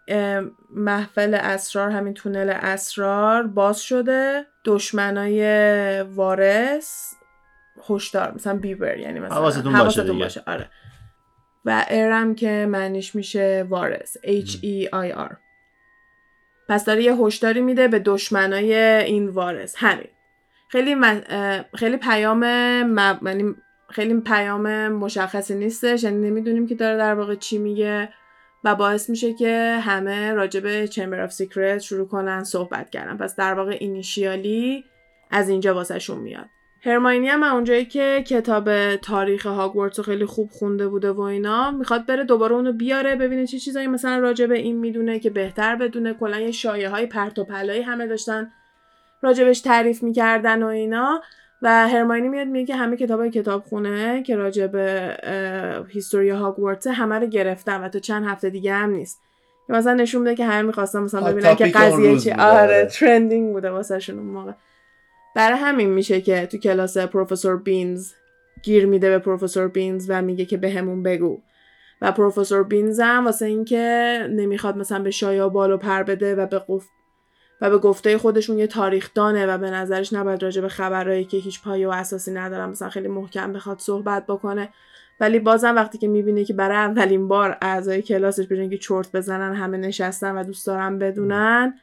[0.76, 7.14] محفل اسرار همین تونل اسرار باز شده دشمنای وارث
[7.90, 10.44] هشدار مثلا بیبر یعنی مثلا حواستون باشه, باشه.
[10.48, 10.70] آره.
[11.66, 15.36] و heir م که معنیش میشه وارث H E I R.
[16.70, 19.76] پس داره یه هشداری میده به دشمنای این وارث.
[19.78, 20.08] همین.
[20.68, 20.96] خیلی
[21.74, 23.56] خیلی پیام یعنی
[23.90, 28.10] خیلی پیام مشخصی نیستش یعنی نمی‌دونیم که داره در واقع چی میگه
[28.64, 33.18] و باعث میشه که همه راجع به Chamber of Secrets شروع کنن صحبت کردن.
[33.18, 34.86] پس در واقع initially
[35.32, 36.50] از اینجا واسهشون میاد.
[36.84, 42.06] هرماینی هم اونجایی که کتاب تاریخ هاگوارتس رو خیلی خوب خونده بوده و اینا می‌خواد
[42.06, 45.76] بره دوباره اونو بیاره ببینه چه چی چیزایی مثلا راجع به این می‌دونه که بهتر
[45.76, 46.14] بدونه.
[46.14, 48.52] کلا یه شایه های پرت و پلایی همه داشتن
[49.22, 51.22] راجبش تعریف می‌کردن و اینا.
[51.62, 55.18] و هرماینی میاد میگه که همه کتاب کتاب خونه که راجع به
[55.90, 59.22] هیستوری هاگوارتس همه رو گرفتن و تا چند هفته دیگه هم نیست.
[59.70, 62.32] مثلا نشون میده که همه می‌خواستن مثلا ببینن که قضیه چی.
[62.32, 64.52] آره ترندینگ بوده واسه اون موقع.
[65.36, 68.14] برای همین میشه که تو کلاس پروفسور بینز
[68.64, 71.42] گیر میده به پروفسور بینز و میگه که بهمون به بگو.
[72.02, 76.60] و پروفسور بینز هم واسه اینکه نمی‌خواد مثلا به شایا بالو پر بده و به
[76.60, 76.86] قف...
[77.62, 81.38] و به گفته خودشون یه تاریخ دانه و به نظرش نباید راجع به خبرهایی که
[81.38, 84.70] هیچ پایه و اساسی ندارن مثلا خیلی محکم بخواد صحبت بکنه.
[85.20, 89.56] ولی بازم وقتی که می‌بینه که برای اولین بار اعضای کلاسش به که چرت بزنن
[89.56, 91.74] همه نشستن و دوست دارن بدونن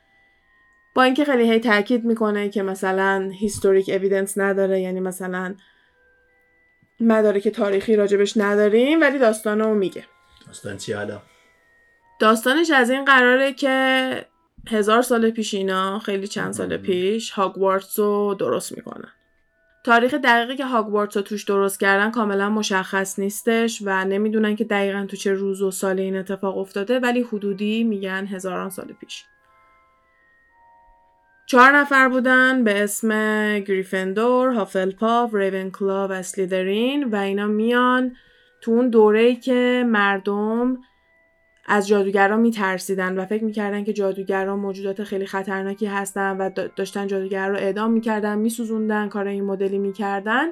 [0.99, 5.55] با اینکه خیلی هی تاکید می‌کنه که مثلا هیستوریک اویدنس نداره یعنی مثلا
[7.01, 10.05] مدارک تاریخی راجبش نداریم ولی داستانو میگه.
[10.47, 11.23] داستان چی حالا؟
[12.21, 14.27] داستانش از این قراره که
[14.69, 19.13] هزار سال پیش اینا خیلی چند سال پیش هاگوارتس رو درست می‌کنن.
[19.85, 25.07] تاریخ دقیقی که هاگوارتس رو توش درست کردن کاملا مشخص نیستش و نمی‌دونن که دقیقا
[25.09, 29.25] تو چه روز و سال این اتفاق افتاده ولی حدودی میگن هزاران سال پیش.
[31.51, 33.09] چهار نفر بودن به اسم
[33.59, 38.17] گریفندور، هافلپاف، ریونکلا و سلیدرین و اینا میان
[38.61, 40.79] تو اون دوره‌ای که مردم
[41.67, 47.49] از جادوگران میترسیدن و فکر می‌کردن که جادوگران موجودات خیلی خطرناکی هستن و داشتن جادوگر
[47.49, 50.47] رو اعدام می‌کردن میسوزوندن کار این مدلی می‌کردن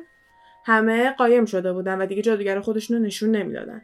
[0.65, 3.83] همه قایم شده بودن و دیگه جادوگر خودشون رو نشون نمی‌دادن.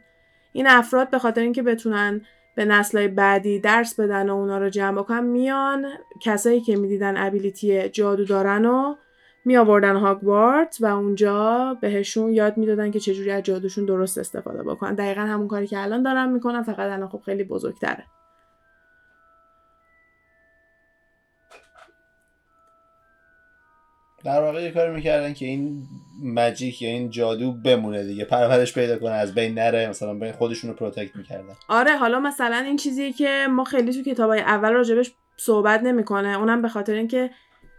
[0.51, 2.21] این افراد به خاطر اینکه بتونن
[2.55, 5.85] به نسلهای بعدی درس بدن و اونا رو جمع بکنن میان
[6.21, 8.95] کسایی که می‌دیدن ability جادو دارن و
[9.45, 14.95] می آوردن هاگوارتس و اونجا بهشون یاد می‌دادن که چجوری از جادوشون درست استفاده بکنن.
[14.95, 18.03] دقیقا همون کاری که الان دارن می‌کنن فقط الان خب خیلی بزرگتره.
[24.25, 25.83] در واقع یه کاری می‌کردن که این
[26.23, 30.69] magic یا این جادو بمونه دیگه پرورش پیدا کنه از بین نره مثلا بین خودشون
[30.69, 31.53] رو protect می‌کردن.
[31.67, 36.39] آره حالا مثلا این چیزی که ما خیلی تو کتابای اول راجبش صحبت نمی‌کنه.
[36.39, 37.29] اونم به خاطر اینکه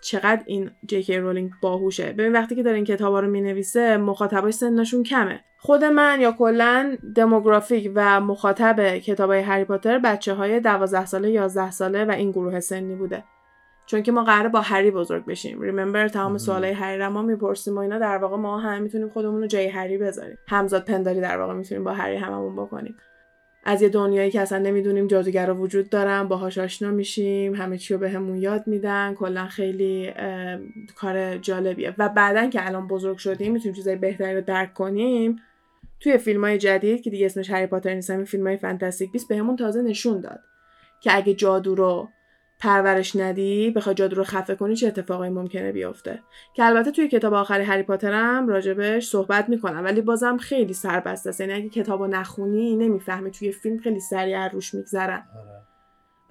[0.03, 2.13] چقدر این جی رولینگ باهوشه.
[2.13, 5.41] ببین وقتی که داره این کتابا رو می‌نویسه مخاطباش سنشون کمه.
[5.59, 11.71] خود من یا کلا دموگرافیک و مخاطب کتابای هری پاتر بچه های 12 ساله 11
[11.71, 13.25] ساله و این گروه سنی بوده.
[13.87, 15.61] چون که ما قراره با هری بزرگ بشیم.
[15.61, 19.41] ریممبر تمام سوالای هری رو ما می‌پرسیم و اینا در واقع ما هم می‌تونیم خودمون
[19.41, 20.39] رو جای هری بذاریم.
[20.49, 22.97] همزاد پنداری در واقع می‌تونیم با هری هممون بکنیم.
[23.65, 28.01] از یه دنیایی که اصلا نمی‌دونیم جادوگرا وجود دارن باهاش آشنا میشیم همه چی رو
[28.01, 30.13] بهمون یاد میدن کلا خیلی
[30.97, 31.95] کار جالبیه.
[31.99, 35.37] و بعدا که الان بزرگ شدیم می‌تونیم چیزای بهتری رو درک کنیم.
[36.01, 39.29] توی فیلم های جدید که دیگه اسمش هری پاتر نیست همین فیلم های فانتاستیک بیست
[39.29, 40.41] بهمون تازه نشون داد
[41.01, 42.09] که اگه جادو رو
[42.61, 46.23] پرورش ندی بخوای جادو رو خفه کنی چه اتفاقایی ممکنه بیفته؟
[46.55, 51.41] که البته توی کتاب آخری هری پاترم راجبش صحبت می‌کنم ولی بازم خیلی سربسته است.
[51.41, 55.23] یعنی اگه کتابو نخونی نمی‌فهمی توی فیلم خیلی سریع روش میگذرن.
[55.37, 55.63] آره.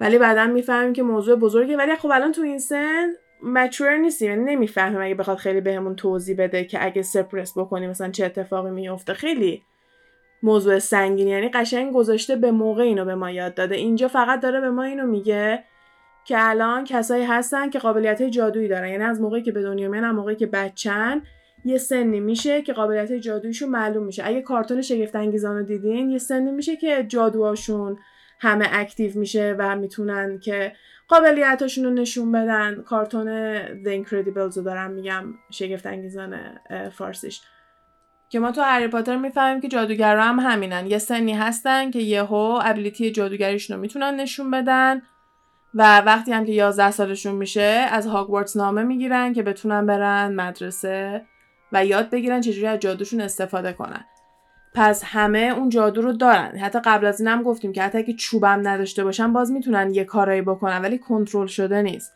[0.00, 1.76] ولی بعدا می‌فهمیم که موضوع بزرگه.
[1.76, 6.36] ولی خب الان تو این سن مچور نیستیم یعنی نمی‌فهمیم اگه بخواد خیلی بهمون توضیح
[6.38, 9.62] بده که اگه سپرس بکنیم مثلا چه اتفاقی میفته خیلی
[10.42, 13.74] موضوع سنگینی یعنی قشنگ گذاشته به موقع اینو به ما یاد داده.
[13.74, 15.64] اینجا فقط داره به ما اینو میگه
[16.24, 18.88] که الان کسایی هستن که قابلیت جادویی دارن.
[18.88, 21.22] یعنی از موقعی که به دنیا میان موقعی که بچن
[21.64, 24.22] یه سنی میشه که قابلیت جادوییشون معلوم میشه.
[24.26, 27.98] اگه کارتون شگفت انگیزان رو دیدین یه سنی میشه که جادوهاشون
[28.40, 30.72] همه اکتیو میشه و می‌تونن که
[31.08, 32.82] قابلیتاشون رو نشون بدن.
[32.82, 36.36] کارتون The Incredibles رو دارم میگم شگفت انگیزان
[36.92, 37.40] فارسیش.
[38.28, 40.86] که ما تو هری پاتر می‌فهمیم که جادوگرا هم همینن.
[40.86, 45.02] یه سنی هستن که یهو ابیلیتی جادوگریشون رو می‌تونن نشون بدن.
[45.74, 51.22] و وقتی هم که 11 سالشون میشه از هاگوارتس نامه می‌گیرن که بتونن برن مدرسه
[51.72, 54.04] و یاد بگیرن چجوری از جادوشون استفاده کنن.
[54.74, 56.56] پس همه اون جادو رو دارن.
[56.58, 60.42] حتی قبل از اینم گفتیم که حتی اگه چوبم نداشته باشن باز می‌تونن یه کارایی
[60.42, 62.12] بکنن ولی کنترل شده نیست.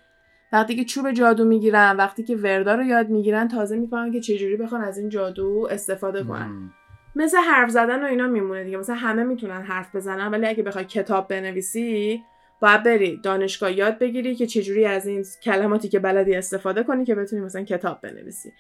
[0.53, 4.57] وقتی که چوب جادو می‌گیرن وقتی که وردا رو یاد می‌گیرن تازه می‌فهمن که چجوری
[4.57, 6.71] بخوان از این جادو استفاده کنن.
[7.17, 8.77] مثل حرف زدن و اینا میمونه دیگه.
[8.77, 12.23] مثلا همه می‌تونن حرف بزنن ولی اگه بخوای کتاب بنویسی
[12.61, 17.15] باید بری دانشگاه یاد بگیری که چجوری از این کلماتی که بلدی استفاده کنی که
[17.15, 18.53] بتونی مثلا کتاب بنویسی.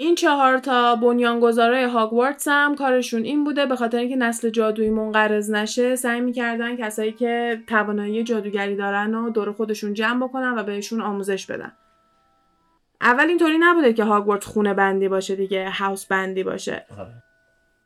[0.00, 5.50] این چهار تا بنیانگذارای هاگوارتس هم کارشون این بوده به خاطر اینکه نسل جادویی منقرض
[5.50, 11.00] نشه سعی می‌کردن کسایی که توانایی جادوگری دارن و دور خودشون جمع بکنن و بهشون
[11.00, 11.72] آموزش بدن.
[13.00, 16.86] اول اینطوری نبوده که هاگوارتس خونه بندی باشه دیگه هاوس بندی باشه.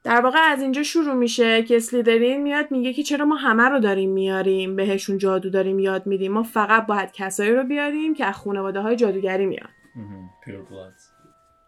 [0.04, 3.80] در واقع از اینجا شروع میشه که اسلیدرین میاد میگه که چرا ما همه رو
[3.80, 6.32] داریم میاریم بهشون جادو داریم یاد میدیم.
[6.32, 9.68] ما فقط باید کسایی رو بیاریم که از خانواده های جادوگری میان.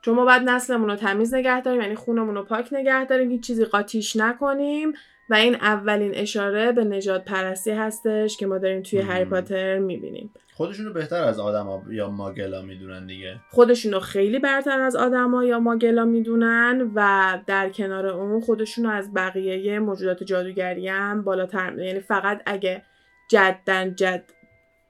[0.03, 3.47] چون ما باید نسلمون رو تمیز نگه داریم یعنی خونمون رو پاک نگه داریم هیچ
[3.47, 4.93] چیزی قاطیش نکنیم.
[5.31, 10.33] و این اولین اشاره به نجات پرستی هستش که ما داریم توی هری پاتر می‌بینیم.
[10.55, 13.37] خودشونو بهتر از آدما یا ماگلا می‌دونن دیگه.
[13.51, 19.79] خودشونو خیلی برتر از آدما یا ماگلا می‌دونن و در کنار اون خودشونو از بقیه
[19.79, 22.83] موجودات جادوگری هم بالاتر یعنی فقط اگه
[23.31, 24.25] جدن جد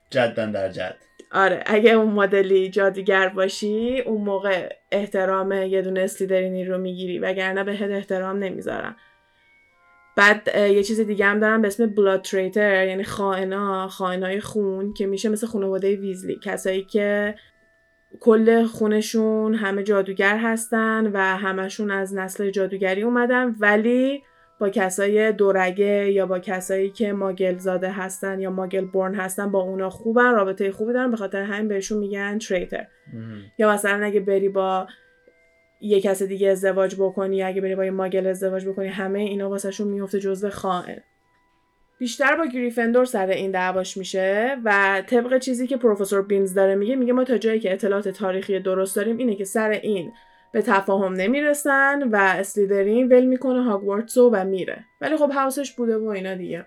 [0.09, 0.95] جدن در جد.
[1.31, 7.63] آره اگه اون مدلی جادوگر باشی اون موقع احترام یه دونه اسلیدرینی رو می‌گیری وگرنه
[7.63, 8.95] بهت احترام نمی‌ذارن.
[10.15, 15.07] بعد یه چیز دیگه هم دارم به اسم بلاد تریتر یعنی خائنا خائنای خون که
[15.07, 17.35] میشه مثل خانواده ویزلی کسایی که
[18.19, 24.23] کل خونشون همه جادوگر هستن و همشون از نسل جادوگری اومدن ولی
[24.59, 29.59] با کسای دورگه یا با کسایی که ماگل زاده هستن یا ماگل بورن هستن با
[29.59, 32.87] اونا خوبن رابطه خوبی دارن به خاطر همین بهشون میگن تریتر
[33.57, 34.87] یا مثلا اگه بری با
[35.85, 39.87] یه کس دیگه ازدواج بکنی اگه بری با یه ماگل ازدواج بکنی همه اینا واسهشون
[39.87, 41.01] میفته جزو خائن
[41.97, 46.95] بیشتر با گریفندور سر این دعواش میشه و طبق چیزی که پروفسور بینز داره میگه
[46.95, 50.11] میگه ما تا جایی که اطلاعات تاریخی درست داریم اینه که سر این
[50.51, 54.85] به تفاهم نمی‌رسن و اسلیدرین ول می‌کنه هاگوارتسو و میره.
[55.01, 56.65] ولی خب هاوسش بوده و اینا دیگه.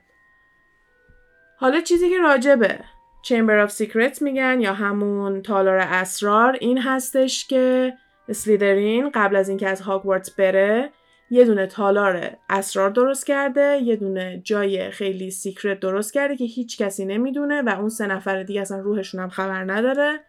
[1.57, 2.79] حالا چیزی که راجبه
[3.23, 7.93] Chamber of Secrets میگن یا همون تالار اسرار این هستش که
[8.29, 10.91] اسلیدرین قبل از اینکه از هاگوارتس بره
[11.31, 16.79] یه دونه تالار اسرار درست کرده یه دونه جای خیلی secret درست کرده که هیچ
[16.79, 20.21] کسی نمی‌دونه و اون سه نفر دیگه اصلا روحشون هم خبر نداره.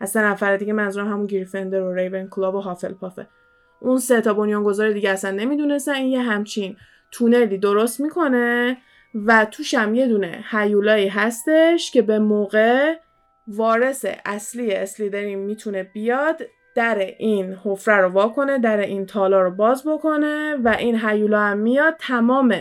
[0.00, 3.26] از سه نفر دیگه منظورم همون گریفیندور و ریونکلاو و هافلپافه
[3.80, 5.94] اون سه تا بنیانگذار دیگه اصلا نمی‌دونستن.
[5.94, 6.76] این یه همچین
[7.10, 8.76] تونلی درست می‌کنه
[9.26, 12.94] و توش هم یه دونه هیولایی هستش که به موقع
[13.48, 16.42] وارث اصلی اسلیدرین می‌تونه بیاد.
[16.76, 21.58] در این حفره رو واکنه در این تالا رو باز بکنه و این هیولا هم
[21.58, 22.54] میاد تمام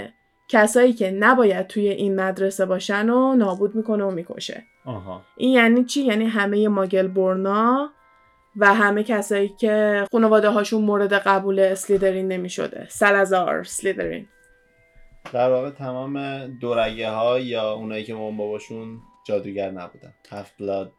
[0.47, 4.63] کسایی که نباید توی این مدرسه باشن و نابود می‌کنه و می‌کشه.
[4.85, 5.21] آها.
[5.37, 7.89] این یعنی چی؟ یعنی همه ماگل برنا
[8.57, 12.87] و همه کسایی که خانواده هاشون مورد قبول اسلیدرین نمی‌شده.
[12.89, 14.27] سلازار سلیدرین.
[15.33, 20.13] در واقع تمام دورگه ها یا اونایی که مامان باباشون جادوگر نبودن.
[20.31, 20.91] هفت بلاد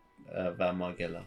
[0.59, 1.21] و ماگلا.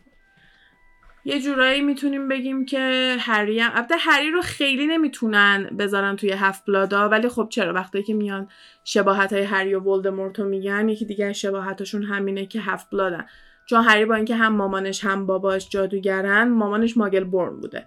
[1.25, 6.65] یه جورایی می‌تونیم بگیم که هری هم البته هری رو خیلی نمی‌تونن بذارن توی هفت
[6.65, 8.47] بلادا ولی خب چرا؟ وقتی که میان
[8.84, 13.25] شباهت های هری و ولدمورت رو میگن یکی دیگه شباهتشون همینه که هفت بلادن.
[13.65, 17.86] چون هری با اینکه هم مامانش هم باباش جادوگرن مامانش ماگل برن بوده.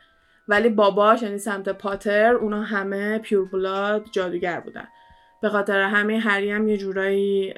[0.48, 4.88] ولی باباش یعنی سمت پاتر اونا همه پیور بلاد جادوگر بودن.
[5.42, 7.54] به خاطر همه هری هم یه جورایی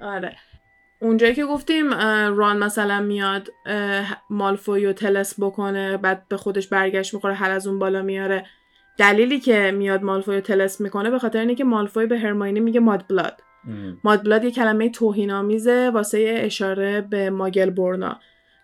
[0.00, 0.36] آره.
[1.00, 1.94] اونجایی که گفتیم
[2.34, 3.48] ران مثلا میاد
[4.30, 8.46] مالفوی و تلس بکنه بعد به خودش برگشت می‌خوره هر از اون بالا میاره.
[8.98, 12.80] دلیلی که میاد مالفوی و تلس می‌کنه به خاطر اینه که مالفوی به هرماینی میگه
[12.80, 13.40] ماد بلاد.
[14.04, 18.20] ماد بلاد یه کلمه توهین آمیزه واسه اشاره به ماگل برنا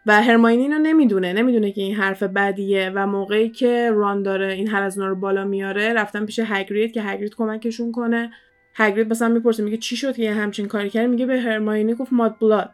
[0.07, 4.68] و هرماینی اینو نمی‌دونه نمی‌دونه که این حرف بدیه و موقعی که ران داره این
[4.68, 8.33] هر از رو بالا میاره رفتن پیش هگرید که هگرید کمکشون کنه.
[8.75, 12.13] هگرید مثلا می‌پرسه میگه چی شد که یه همچین کاری کرد؟ میگه به هرماینی گفت
[12.13, 12.71] ماد بلاد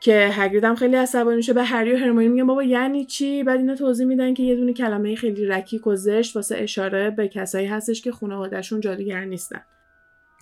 [0.00, 1.52] که هگرید هم خیلی عصبانی میشه.
[1.52, 4.72] به هری و هرماینی میگن بابا یعنی چی؟ بعد اینا توضیح میدن که یه دونه
[4.72, 9.62] کلمه خیلی رکیک و زشت واسه اشاره به کسایی هستش که خانوادهشون جادوگر نیستن.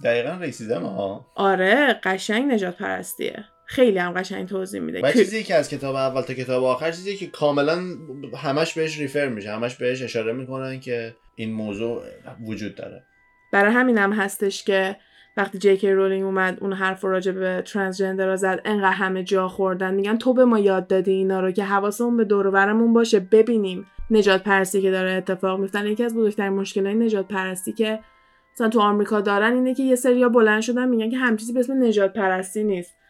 [0.04, 1.26] دقیقا ریسیدم ها.
[1.36, 5.00] آره قشنگ نجات پرستیه خیلی هم قشنگ توضیح میده.
[5.00, 7.82] و چیزی که از کتاب اول تا کتاب آخر چیزی که کاملا
[8.36, 12.02] همش بهش ریفر میشه همش بهش اشاره می‌کنن که این موضوع
[12.46, 13.04] وجود داره.
[13.52, 14.96] برای همین هم هستش که
[15.36, 19.94] وقتی جی رولینگ اومد اون حرف راجع به ترانسجندر را زد انقدر همه جا خوردن.
[19.94, 23.86] میگن تو به ما یاد دادی اینا رو که حواسمون به دور برمون باشه ببینیم
[24.10, 28.00] نجات پرستی که داره اتفاق میفتن یکی از بزرگترین مشکلات نجات پرستی که
[28.54, 31.60] مثلا تو آمریکا دارن اینه که یه سریا بلند شدن میگن که هم چیزی به
[31.60, 33.01] اسم نجات پرستی نیست.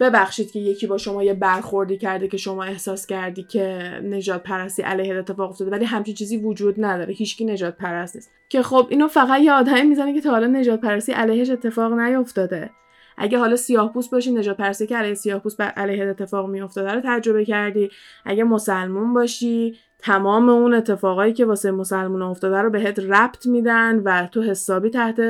[0.00, 3.62] ببخشید که یکی با شما یه برخوردی کرده که شما احساس کردی که
[4.04, 7.14] نجات پرستی علیه اتفاق افتاده ولی همچین چیزی وجود نداره.
[7.14, 8.30] هیچکی نجات پرست نیست.
[8.48, 12.70] که خب اینو فقط یه آدمی می‌زنه که تا حالا نجات پرستی علیهش اتفاق نیفتاده
[13.16, 17.00] اگه حالا سیاه پوست باشی نجات پرستی که علیه سیاه پوست علیه اتفاق میافتاده رو
[17.04, 17.90] تجربه کردی.
[18.24, 24.28] اگه مسلمون باشی تمام اون اتفاقایی که واسه مسلمون افتاده رو بهت ربط میدن و
[24.32, 25.20] تو حسابی تحت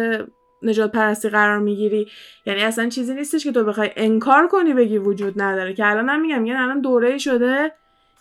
[0.64, 2.09] نژادپرستی قرار می‌گیری.
[2.46, 5.74] یعنی اصلا چیزی نیستش که تو بخوای انکار کنی بگی وجود نداره.
[5.74, 7.72] که الان هم میگم میگن الان دوره شده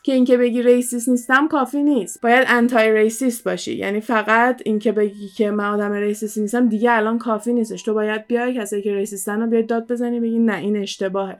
[0.03, 2.21] که اینکه بگی racist نیستم کافی نیست.
[2.21, 3.75] باید anti racist باشی.
[3.75, 7.83] یعنی فقط اینکه بگی که من آدم racist نیستم دیگه الان کافی نیستش.
[7.83, 11.37] تو باید بیای کسایی که racist ن رو بیاد داد بزنی بگی نه این اشتباهه.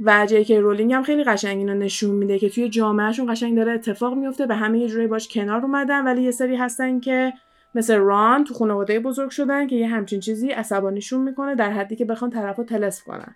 [0.00, 4.14] و جی‌کی رولینگ هم خیلی قشنگ اینو نشون میده که توی جامعهشون قشنگ داره اتفاق
[4.14, 6.04] میفته و همه یه جوری باش کنار اومدن.
[6.04, 7.32] ولی یه سری هستن که
[7.74, 12.04] مثل ران تو خانواده بزرگ شدن که یه همچین چیزی عصبانیشون می‌کنه در حدی که
[12.04, 13.34] بخوان طرفو تلس کنن.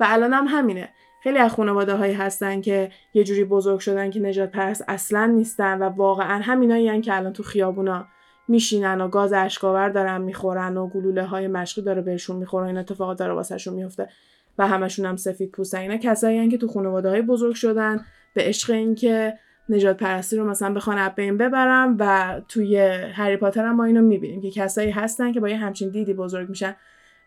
[0.00, 0.88] و الان هم همینه.
[1.22, 5.78] خیلی از خانواده هایی هستن که یه جوری بزرگ شدن که نجات پرست اصلا نیستن
[5.78, 8.06] و واقعا همینایی که الان تو خیابونا
[8.48, 13.18] میشینن و گاز اشکاور دارن می‌خورن و گلوله های مشقی داره بهشون می‌خوره این اتفاقات
[13.18, 14.08] داره واسهشون میفته
[14.58, 15.78] و همشون هم سفید پوستن.
[15.78, 20.74] اینا کسایی که تو خانواده های بزرگ شدن به عشق اینکه نجات پرستی رو مثلا
[20.74, 22.76] بخوان بین ببرم و توی
[23.12, 26.48] هری پاتر هم ما اینو می‌بینیم که کسایی هستن که با یه همچین دیدی بزرگ
[26.48, 26.76] میشن.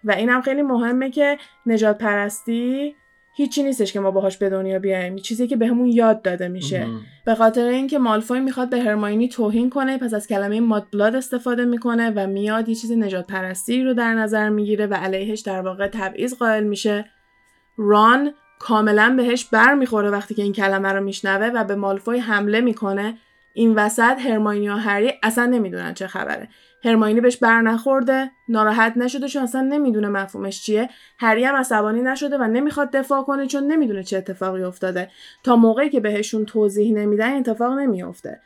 [0.03, 2.95] و اینم خیلی مهمه که نجات پرستی
[3.37, 6.87] هیچی نیستش که ما باهاش به دنیا بیایم چیزی که بهمون یاد داده میشه.
[7.25, 11.65] به خاطر اینکه مالفوی می‌خواد به هرماینی توهین کنه پس از کلمه ماد بلاد استفاده
[11.65, 15.87] می‌کنه و میاد یه چیز نجات پرستی رو در نظر می‌گیره و علیهش در واقع
[15.87, 17.05] تبعیض قائل میشه.
[17.77, 22.61] ران کاملا بهش بر می‌خوره وقتی که این کلمه رو میشنوه و به مالفوی حمله
[22.61, 23.17] می‌کنه.
[23.53, 26.49] این وسط هرماینی و هری اصلا نمی‌دونن چه خبره.
[26.83, 30.89] هرماینی بهش بر نخورده ناراحت نشده چون اصلا نمی‌دونه مفهومش چیه.
[31.19, 35.09] هری هم عصبانی نشده و نمی‌خواد دفاع کنه چون نمی‌دونه چه اتفاقی افتاده.
[35.43, 38.41] تا موقعی که بهشون توضیح نمیدن اتفاق نمیافته.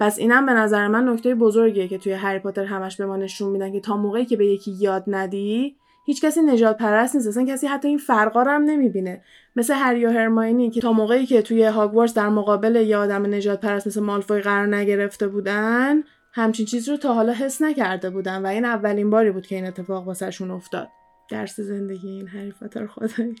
[0.00, 3.50] پس اینم به نظر من نکته بزرگیه که توی هری پاتر همش به ما نشون
[3.50, 7.28] میدن که تا موقعی که به یکی یاد ندی هیچ کسی نژادپرست نیست.
[7.28, 9.22] اصلا کسی حتی این فرقا رو هم نمی‌بینه.
[9.56, 13.86] مثل هری و هرماینی که تا موقعی که توی هاگوارتس در مقابل یه آدم نژادپرست
[13.86, 18.64] مثل مالفوی قرار نگرفته بودن همچین چیز رو تا حالا حس نکرده بودن و این
[18.64, 20.88] اولین باری بود که این اتفاق واسهشون افتاد.
[21.30, 23.34] درس زندگی این هری پاتر خدایی.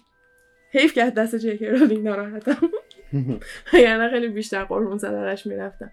[0.72, 2.68] حیف که از دست جی‌کی رولینگ ناراحتم.
[3.72, 5.90] یعنی خیلی بیشتر قربون صدقش می‌رفتم.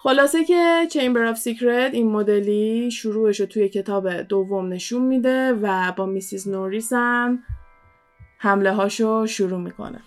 [0.00, 5.92] خلاصه که Chamber of Secrets این مدلی شروعش رو توی کتاب دوم نشون میده و
[5.96, 6.48] با Mrs.
[6.48, 7.42] نوریس هم
[8.38, 10.00] حمله هاشو شروع می‌کنه.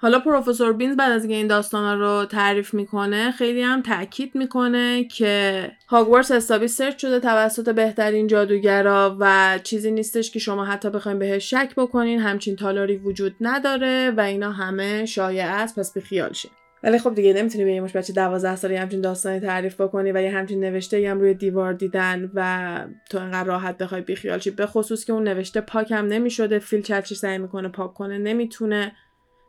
[0.00, 5.04] حالا پروفسور بینز بعد از اینکه این داستانا رو تعریف می‌کنه خیلی هم تاکید می‌کنه
[5.04, 11.18] که هاگوارتس حسابی سرچ شده توسط بهترین جادوگرا و چیزی نیستش که شما حتی بخواین
[11.18, 16.50] بهش شک بکنین همچین تالاری وجود نداره و اینا همه شایع است پس بیخیال شین.
[16.82, 20.22] ولی خب دیگه نمی‌تونی به یه مش بچه 12 ساله همچین داستانی تعریف بکنی و
[20.22, 24.66] یه همچین نوشته هم روی دیوار دیدن و تو انقدر راحت بخوای بیخیال چی به
[24.66, 28.92] خصوص که اون نوشته پاک هم نمی‌شده فیل چرچی سعی می‌کنه پاک کنه نمی‌تونه.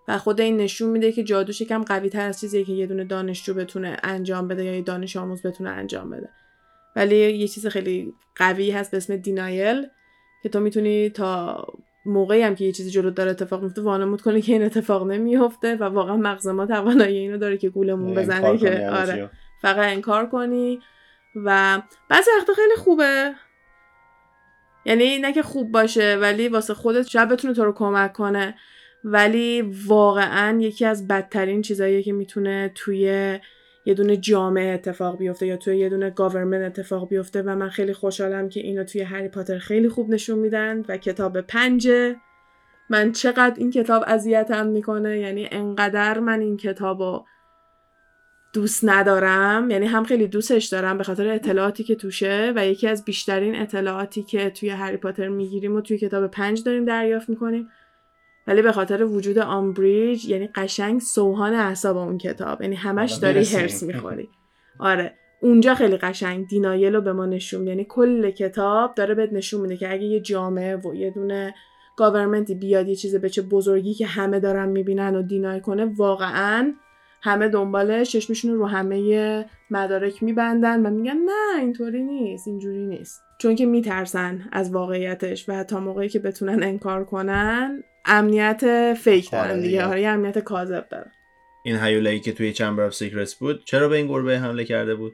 [0.08, 3.04] و خود این نشون میده که جادوش یکم قوی تر از چیزی که یه دونه
[3.04, 6.30] دانشجو بتونه انجام بده یا یه دانش آموز بتونه انجام بده.
[6.96, 9.88] ولی یه چیز خیلی قوی هست به اسم دینایل
[10.44, 11.66] که تو می‌تونی تا
[12.06, 15.76] موقعی هم که یه چیزی جلو داره اتفاق میفته وانمود کنه که این اتفاق نمیفته
[15.76, 19.30] و واقعا مغز ما توانایی اینو داره که گولمون بزنه که آره.
[19.62, 20.80] فقط انکار کنی
[21.36, 23.34] و بعضی وقتا خیلی خوبه.
[24.86, 28.56] یعنی نه که خوب باشه ولی واسه خودت شاید بتونه تو رو کمک کنه.
[29.04, 33.39] ولی واقعا یکی از بدترین چیزایی که می‌تونه توی
[33.90, 37.94] یه دونه جامعه اتفاق بیفته یا توی یه دونه گاورمنت اتفاق بیفته و من خیلی
[37.94, 42.16] خوشحالم که اینو توی هری پاتر خیلی خوب نشون میدن و کتاب پنجه.
[42.90, 45.20] من چقدر این کتاب اذیتم می‌کنه.
[45.20, 47.26] یعنی انقدر من این کتابو
[48.54, 49.70] دوست ندارم.
[49.72, 54.24] یعنی هم خیلی دوستش دارم به خاطر اطلاعاتی که توشه و یکی از بیشترین اطلاعاتی
[54.24, 57.70] که توی هری پاتر می‌گیریم و توی کتاب پنج داریم دریافت می‌کنیم.
[58.50, 62.62] ولی به خاطر وجود آمبریج یعنی قشنگ سوهان اعصاب اون کتاب.
[62.62, 64.30] یعنی همش داری حرص می‌خوری.
[64.80, 69.62] آره اونجا خیلی قشنگ denial رو به ما نشون یعنی کل کتاب داره بهت نشون
[69.62, 71.54] میده که اگه یه جامعه و یه دونه
[71.97, 75.86] government ی بیاد یه چیز به چه بزرگی که همه دارن می‌بینن و deny کنه
[75.86, 76.74] واقعا
[77.22, 83.22] همه دنبال چشمشون رو همه مدارک میبندن و میگن نه اینطوری نیست اینجوری نیست.
[83.38, 89.52] چون که میترسن از واقعیتش و تا موقعی که بتونن انکار کنن امنیت fake دارن
[89.52, 89.86] آره دیگه.
[89.86, 91.12] آره امنیت کاذب دارن
[91.64, 95.14] این هیولایی که توی Chamber of Secrets بود چرا به این گربه حمله کرده بود؟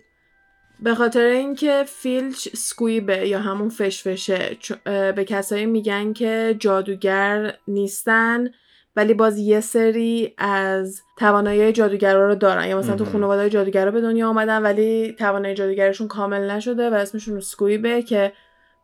[0.79, 4.57] به خاطر اینکه فیلچ squib ه یا همون فشفشه.
[4.85, 8.47] به کسایی میگن که جادوگر نیستن
[8.95, 12.67] ولی باز یه سری از توانایی جادوگرا رو دارن.
[12.67, 17.39] یا مثلا تو خانواده جادوگرا به دنیا آمدن ولی توانایی جادوگرشون کامل نشده و اسمشون
[17.39, 18.33] squib ه که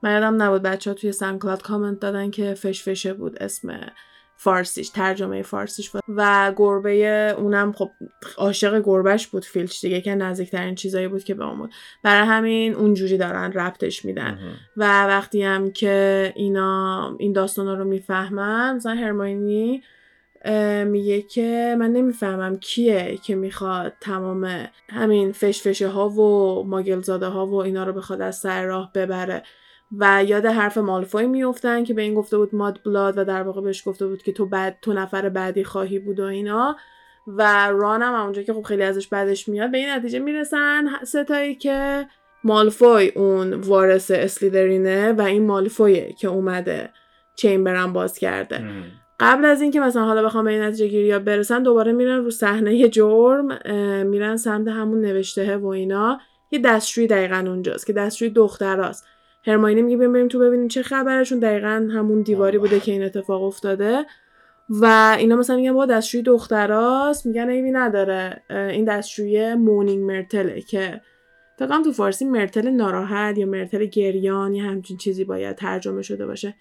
[0.03, 0.61] من یادم نبود.
[0.61, 3.79] بچه ها توی SoundCloud کامنت دادن که فشفشه بود اسم
[4.35, 6.01] فارسیش ترجمه فارسیش بود.
[6.07, 7.91] و گربه اونم خب
[8.37, 11.71] عاشق گربهش بود فیلچ دیگه که نزدیکترین چیزایی بود که به اون بود.
[12.03, 14.39] برای همین اونجوری دارن ربطش میدن.
[14.77, 19.83] و وقتی هم که اینا این داستانا رو می‌فهمن مثلا هرماینی
[20.85, 27.55] میگه که من نمی‌فهمم کیه که می‌خواد تمام همین فشفشه ها و ماگلزاده ها و
[27.55, 29.43] اینا رو بخواد از سر راه ببره.
[29.97, 33.61] و یاد حرف مالفوی میفتن که به این گفته بود ماد بلاد و در واقع
[33.61, 36.75] بهش گفته بود که تو بعد تو نفر بعدی خواهی بود و اینا.
[37.27, 41.55] و ران هم اونجا که خب خیلی ازش بعدش میاد به این نتیجه می‌رسن ستایی
[41.55, 42.07] که
[42.43, 46.89] مالفوی اون وارث اسلیدرینه و این مالفویه که اومده
[47.35, 48.61] چیمبرم باز کرده.
[49.19, 52.89] قبل از اینکه مثلا حالا بخوام به این نتیجه گیری برسن دوباره میرن رو صحنه
[52.89, 53.47] جرم
[54.07, 56.19] میرن سمت همون نوشته و اینا.
[56.51, 59.05] یه دستشویی دقیقا اونجاست که دستشویی دختراست.
[59.45, 61.39] هرماینی میگه بریم تو ببینیم چه خبرشون.
[61.39, 64.05] دقیقا همون دیواری بوده که این اتفاق افتاده.
[64.69, 67.25] و اینا مثلا میگن با دستشویی دختراست.
[67.25, 68.41] میگن ایوی نداره.
[68.49, 71.01] این دستشویی مونینگ مرتله که
[71.57, 76.55] تا تو فارسی مرتل ناراحت یا مرتل گریان یا همچین چیزی باید ترجمه شده باشه.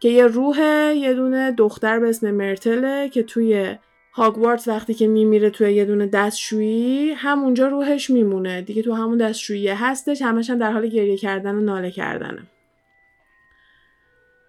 [0.00, 0.58] که یه روح
[0.96, 3.76] یه دونه دختر به اسم مرتله که توی
[4.16, 8.62] هاگوارتس وقتی که میمیره توی یه دونه دستشویی همونجا روحش میمونه.
[8.62, 12.42] دیگه تو همون دستشویی هستش همش هم در حال گریه کردن و ناله کردنه.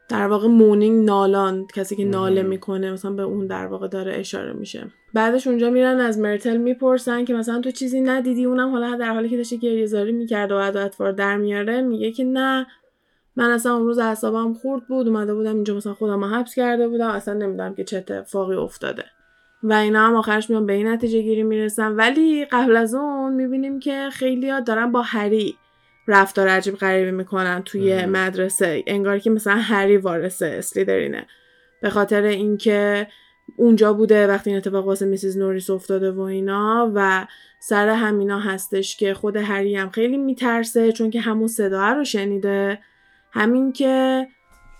[0.10, 4.54] در واقع مونینگ نالان کسی که ناله می‌کنه مثلا به اون در واقع داره اشاره
[4.54, 4.88] میشه.
[5.14, 9.30] بعدش اونجا میرن از مرتل می‌پرسن که مثلا تو چیزی ندیدی؟ اونم حالا در حالی
[9.30, 12.68] که داشته گریه زاری می‌کرد و ادواتوار در میاره میگه که نه.
[13.36, 17.10] من اصلا اون روز اعصابم خورد بود اومده بودم اینجا مثلا خودم حبس کرده بودم
[17.10, 19.06] اصلا نمی‌دونم که چه اتفاقی افتاده.
[19.66, 23.80] و اینا هم آخرش میان به این نتیجه گیری می‌رسن ولی قبل از اون می‌بینیم
[23.80, 25.58] که خیلی ها دارن با هری
[26.08, 28.84] رفتار عجیب غریبی می‌کنن توی مدرسه.
[28.88, 31.28] انگار که مثلا هری وارث اسلیدرینه.
[31.82, 33.08] به خاطر اینکه
[33.58, 37.28] اونجا بوده وقتی این اتفاق واسه میسیز نوریس افتاده و اینا و
[37.60, 42.80] سر همینا هستش که خود هری هم خیلی میترسه چون که همون صدا رو شنیده.
[43.32, 44.28] همین که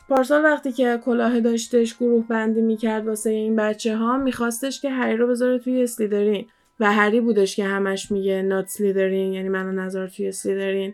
[0.10, 5.18] پارسال وقتی که کلاه داشتش گروه بندی می‌کرد واسه این بچه ها میخواستش که هری
[5.18, 6.48] رو بذاره توی اسلیدرین
[6.80, 10.94] و هری بودش که همش میگه نات سلیدرین یعنی منو نظر توی اسلیدرین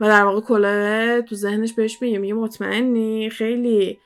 [0.00, 3.98] و در واقع کلاه تو ذهنش بهش میگه میگه مطمئنی؟ خیلی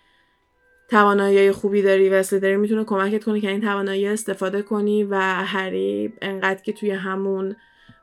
[0.88, 6.12] توانایی خوبی داری و اسلیدرین می‌تونه کمکت کنه که این توانایی استفاده کنی و هری
[6.22, 7.56] انقدر که توی همون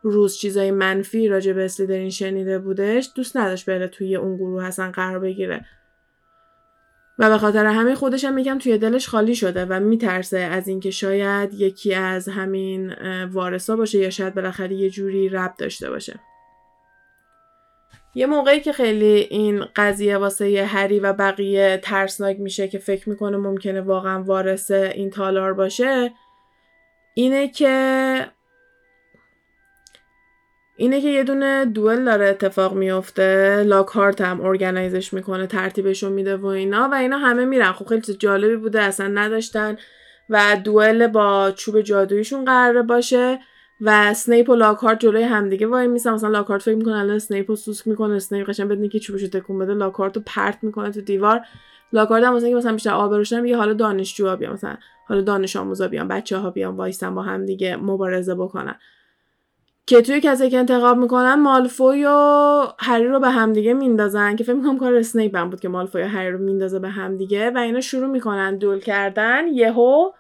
[0.04, 4.92] روز چیزای منفی راجع به اسلیدرین شنیده بودش دوست نداشت بره توی اون گروه اصلا
[4.92, 5.66] قرار بگیره.
[7.22, 10.92] و به خاطر همه خودش هم میگم توی دلش خالی شده و میترسه از اینکه
[10.92, 12.94] شاید یکی از همین
[13.26, 16.20] وارثا باشه یا شاید بالاخره یه جوری رب داشته باشه.
[18.16, 23.38] یه موقعی که خیلی این قضیه واسه هری و بقیه ترسناک میشه که فکر می‌کنه
[23.38, 26.12] ممکنه واقعا وارث این تالار باشه
[27.14, 28.26] اینه که
[30.82, 36.46] اینه که یه دونه دوئل داره اتفاق میفته لاکارت هم ارگنایزش می‌کنه ترتیبشو میده و
[36.46, 37.72] اینا و اینا همه میرن.
[37.72, 39.78] خب خیلی جالبی بوده اصلا نداشتن
[40.30, 43.40] و دوئل با چوب جادویشون قراره باشه
[43.82, 46.14] و سنیپ و لاکارت جلوی همدیگه وای میسن.
[46.14, 49.60] مثلا لاکارت فکر می‌کنه الان اسنیپ رو سوسک می‌کنه اسنیپ قشنگ بدون اینکه چوبشو تکون
[49.60, 51.42] بده لاکارت رو پرت می‌کنه تو دیوار.
[51.94, 54.78] لاکارت هم مثلا مثلا بیشتر آبروش میگه حالا دانشجوها بیان مثلا
[55.08, 58.76] حالا دانش آموزا بیان بچه ها بیان وایسن با هم دیگه مبارزه بکنن.
[59.92, 64.54] که توی کسی که انتخاب می‌کنن مالفوی و هری رو به همدیگه میندازن که فکر
[64.54, 68.08] می‌کنم کار اسنیپ بود که مالفوی و هری رو میندازه به همدیگه و اینا شروع
[68.08, 69.48] می‌کنن دوئل کردن.
[69.48, 70.12] یهو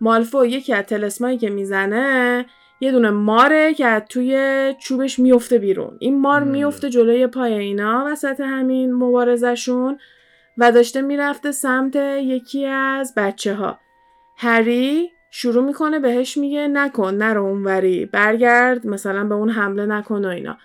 [0.00, 2.46] مالفوی یکی از تلسمایی که می‌زنه
[2.80, 5.96] یه دونه ماره که توی چوبش میفته بیرون.
[5.98, 9.98] این مار میفته جلوی پای اینا وسط همین مبارزشون
[10.58, 13.78] و داشته می‌رفته سمت یکی از بچه ها
[14.36, 20.28] هری شروع می‌کنه بهش میگه نکن نرو اونوری برگرد مثلا به اون حمله نکن و
[20.28, 20.56] اینا.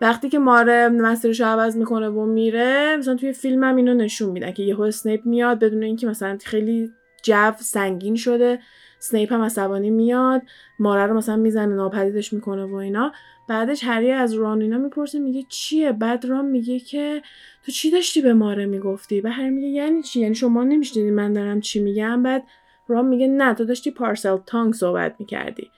[0.00, 4.30] وقتی که ماره مسیرش رو عوض می‌کنه و میره مثلا توی فیلم هم اینو نشون
[4.30, 6.92] میدن که یهو اسنیپ میاد بدون اینکه مثلا خیلی
[7.22, 8.58] جو سنگین شده
[8.98, 10.42] سنیپ هم عصبانی میاد
[10.78, 13.12] ماره رو مثلا می‌زنه ناپدیدش می‌کنه و اینا.
[13.48, 17.22] بعدش هری از ران اینا می‌پرسه میگه چیه؟ بعد ران میگه که
[17.66, 21.32] تو چی داشتی به ماره می‌گفتی؟ و هری میگه یعنی چی؟ یعنی شما نمیشنیدی من
[21.32, 22.42] دارم چی میگم؟ بعد
[22.88, 25.70] رام میگه نه تو داشتی پارسل تانگ صحبت می‌کردی.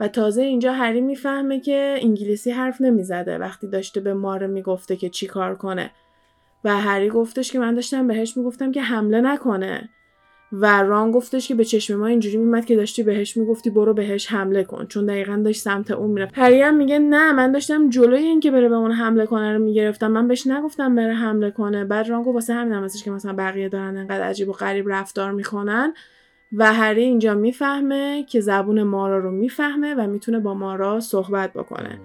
[0.00, 3.38] و تازه اینجا هری می‌فهمه که انگلیسی حرف نمی‌زده.
[3.38, 5.90] وقتی داشته به ماره می‌گفته که چی کار کنه.
[6.64, 9.88] و هری گفتش که من داشتم بهش می‌گفتم که حمله نکنه.
[10.52, 14.26] و ران گفتش که به چشم ما اینجوری میمد که داشتی بهش می‌گفتی برو بهش
[14.26, 14.86] حمله کن.
[14.86, 18.68] چون دقیقا داشت سمت اون میره هری هم میگه نه من داشتم جلوی اینکه بره
[18.68, 20.08] به اون حمله کنه رو می‌گرفتم.
[20.08, 21.84] من بهش نگفتم بره حمله کنه.
[21.84, 25.32] بعد ران گفت واسه همین هم که مثلا بقیه دارن انقدر عجیب و غریب رفتار
[25.32, 25.94] می‌کنن.
[26.52, 32.00] و هری اینجا می‌فهمه که زبون مارا رو می‌فهمه و می‌تونه با مارا صحبت بکنه.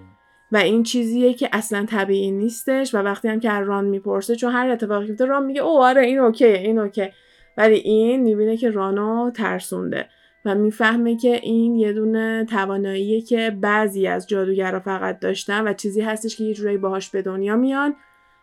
[0.52, 4.68] و این چیزیه که اصلا طبیعی نیستش و وقتی هم که ران می‌پرسه چون هر
[4.68, 7.08] اتفاقی میفته ران میگه او آره این اوکی این اوکی.
[7.56, 10.08] ولی این می‌بینه که رانو ترسونده
[10.44, 16.00] و می‌فهمه که این یه دونه تواناییه که بعضی از جادوگرا فقط داشتن و چیزی
[16.00, 17.94] هستش که یه جورایی باهاش به دنیا میان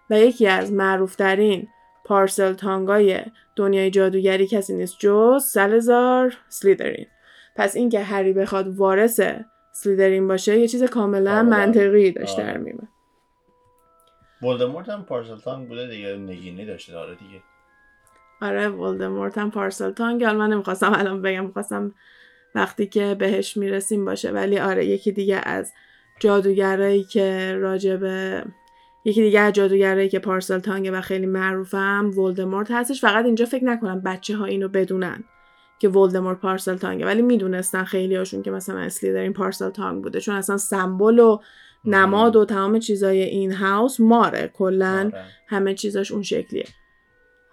[0.09, 1.67] و یکی از معروفترین
[2.05, 3.19] پارسل تانگای
[3.55, 7.07] دنیای جادوگری کسی نیست جز سلزار سلیدرین.
[7.55, 9.21] پس اینکه هری بخواد وارث
[9.73, 12.87] سلیدرین باشه یه چیز کاملا منطقی داشته در میمه
[14.41, 17.41] ولدمورت هم پارسل تانگ بوده دیگه نگینی داشته داره دیگه.
[18.41, 21.93] آره ولدمورت هم پارسل تانگ من نمی‌خواستم الان بگم می‌خواستم
[22.55, 24.31] وقتی که بهش می‌رسیم باشه.
[24.31, 25.73] ولی آره یکی دیگه از
[26.19, 28.43] جادوگرایی که راجبه
[29.05, 33.01] یکی دیگه از جادوگرایی که پارسل تانگه و خیلی معروفم ولدمورت هستش.
[33.01, 35.23] فقط اینجا فکر نکنم بچه ها اینو بدونن
[35.79, 37.05] که ولدمورت پارسل تانگه.
[37.05, 40.21] ولی می‌دونستن خیلی هاشون که مثلا اصلی در این پارسل تانگ بوده.
[40.21, 41.39] چون اصلا سمبل و
[41.85, 44.51] نماد و تمام چیزای این هاوس ماره.
[44.53, 45.25] کلا آره.
[45.47, 46.65] همه چیزاش اون شکلیه.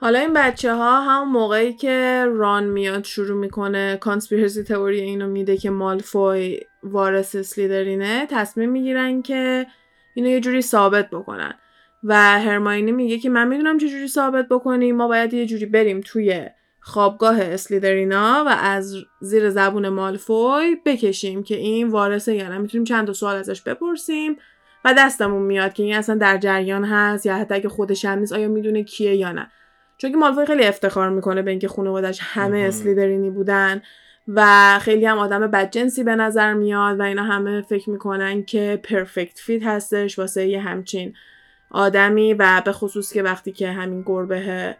[0.00, 5.56] حالا این بچه ها هم موقعی که ران میاد شروع می‌کنه کانسپیرسی تئوری اینو میده
[5.56, 9.66] که مالفوی وارث اسلیدرینه تصمیم می‌گیرن که
[10.14, 11.54] اینو یه جوری ثابت بکنن.
[12.04, 16.00] و هرماینی میگه که من می‌دونم چه جوری ثابت بکنیم ما باید یه جوری بریم
[16.00, 16.46] توی
[16.80, 22.58] خوابگاه اسلیدرینا و از زیر زبون مالفوی بکشیم که این وارثه یا نه.
[22.58, 24.36] می‌تونیم چند تا سوال ازش بپرسیم
[24.84, 28.32] و دستمون میاد که این اصلا در جریان هست یا حتی اگه خودش هم نیست
[28.32, 29.50] آیا می‌دونه کیه یا نه.
[29.98, 33.82] چون که مالفوی خیلی افتخار می‌کنه به اینکه خانوادش همه اسلیدرینی بودن.
[34.28, 39.38] و خیلی هم آدم بدجنسی به نظر میاد و اینا همه فکر می‌کنن که پرفکت
[39.38, 41.14] فیت هستش واسه یه همچین
[41.70, 44.76] آدمی و به خصوص که وقتی که همین گربه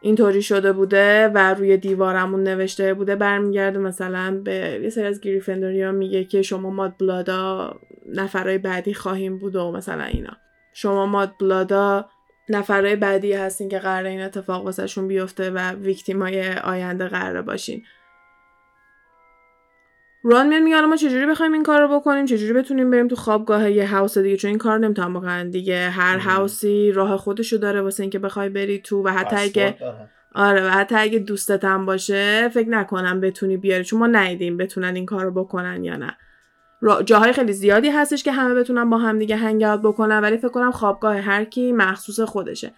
[0.00, 5.92] اینطوری شده بوده و روی دیوارمون نوشته بوده برمیگرده مثلا به یه سری از گریفندوریا
[5.92, 7.72] میگه که شما ماد بلادا
[8.14, 10.36] نفرهای بعدی خواهیم بود و مثلا اینا.
[10.72, 12.08] شما ماد بلادا
[12.50, 17.82] نفرهای بعدی هستین که قرار این اتفاق واسهشون بیفته و ویکتیمای آینده قراره باشین.
[20.22, 23.70] ران میاد میگه ما چجوری بخوایم این کار رو بکنیم؟ چجوری بتونیم بریم تو خوابگاه
[23.70, 25.88] یه هاوس دیگه؟ چون این کار نمی‌تونم بکنن دیگه.
[25.88, 29.76] هر هاوسی راه خودشو داره واسه اینکه بخوای بری تو و حتی اگه
[30.34, 33.84] آره و حتی اگه دوستت هم باشه فکر نکنم بتونی بیاری.
[33.84, 36.16] چون ما ندیدیم بتونن این کار رو بکنن یا نه.
[37.04, 40.70] جاهای خیلی زیادی هستش که همه بتونن با هم دیگه هنگ بکنن ولی فکر کنم
[40.70, 42.72] خوابگاه هر کی مخصوص خودشه.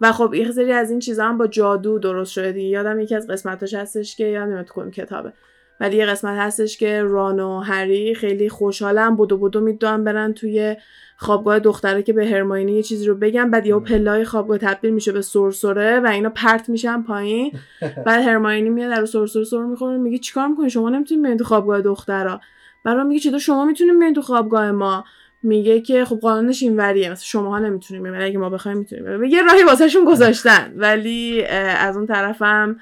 [0.00, 2.68] و خب یه سری از این چیزا هم با جادو درست شده دیگه.
[2.68, 5.32] یادم یکی از قسمتاش هستش که یادم نمیاد کدوم کتابه.
[5.80, 10.76] ولی یه قسمت هستش که ران و هری خیلی خوشحالم بودو بودو می‌دونم برن توی
[11.16, 15.12] خوابگاه دختره که به هرماینی یه چیزی رو بگم بعد یهو پلای خوابگاه تبدیل میشه
[15.12, 17.52] به سرسره و اینا پرت میشن پایین.
[18.06, 22.40] بعد هرماینی میاد در سرسره سر می‌خوره میگه چیکار می‌کنی؟ شما نمی‌تونید برید خوابگاه دخترا.
[22.86, 25.04] برای میگه چطور شما می‌تونیم برین تو خوابگاه ما؟
[25.42, 29.62] میگه که خب قانونش اینوریه مثلا شماها نمی‌تونیم ولی اگه ما بخوایم می‌تونیم یه راهی
[29.62, 31.44] واسهشون گذاشتن ولی
[31.78, 32.76] از اون طرفم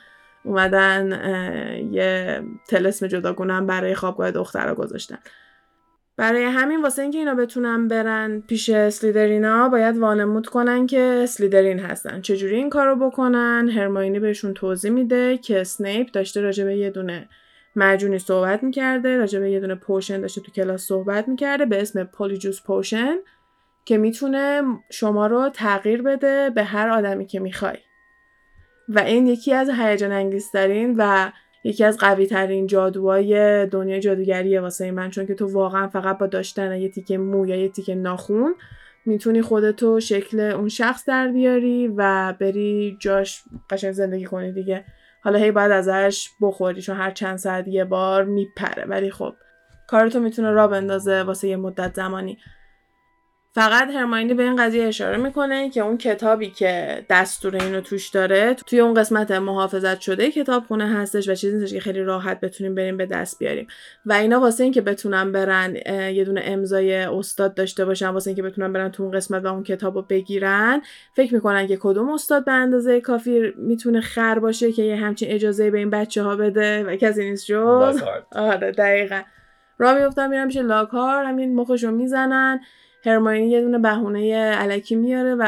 [0.44, 1.11] اومدن
[1.92, 5.18] یه تلسم جداگونه برای خوابگاه دخترها گذاشتن.
[6.16, 12.20] برای همین واسه اینکه اینا بتونن برن پیش اسلیدرینا باید وانمود کنن که اسلیدرین هستن.
[12.20, 17.28] چجوری این کارو بکنن؟ هرماینی بهشون توضیح میده که سنیپ داشته راجع به یه دونه
[17.76, 22.04] مجونی صحبت می‌کرده راجع به یه دونه پوشن داشته تو کلاس صحبت می‌کرده به اسم
[22.04, 23.16] پولیجوس پوشن
[23.84, 27.76] که می‌تونه شما رو تغییر بده به هر آدمی که می‌خوای.
[28.88, 31.32] و این یکی از هیجان انگیزترین و
[31.64, 36.26] یکی از قوی ترین جادوهای دنیای جادوگریه واسه من چون که تو واقعا فقط با
[36.26, 38.54] داشتن یه تیکه مو یا یه تیکه ناخون
[39.06, 44.84] می‌تونی خودتو شکل اون شخص در بیاری و بری جاش قشنگ زندگی کنی دیگه.
[45.24, 48.84] حالا هی باید ازش بخوری چون هر چند ساعت یه بار میپره.
[48.84, 49.34] ولی خب
[49.86, 52.38] کارتو می‌تونه را بندازه واسه یه مدت زمانی.
[53.55, 58.55] فقط هرماینی به این قضیه اشاره می‌کنه که اون کتابی که دستور اینو توش داره
[58.55, 62.96] توی اون قسمت محافظت شده کتابخونه هستش و چیزی نیستش که خیلی راحت بتونیم بریم
[62.96, 63.66] به دست بیاریم.
[64.07, 65.76] و اینا واسه اینکه بتونن برن
[66.14, 69.62] یه دونه امضای استاد داشته باشن واسه اینکه بتونن برن تو اون قسمت و اون
[69.62, 70.82] کتابو بگیرن
[71.16, 75.70] فکر می‌کنن که کدوم استاد به اندازه کافی می‌تونه خر باشه که یه همچین اجازه
[75.70, 78.02] به این بچه ها بده و کسی نیست جز؟
[78.32, 79.20] آره دقیقا.
[79.78, 82.61] را میفتن میرن میشه لاکار همین مخشو می‌زنن.
[83.05, 85.44] هرماینی یه دونه بهونه علکی میاره و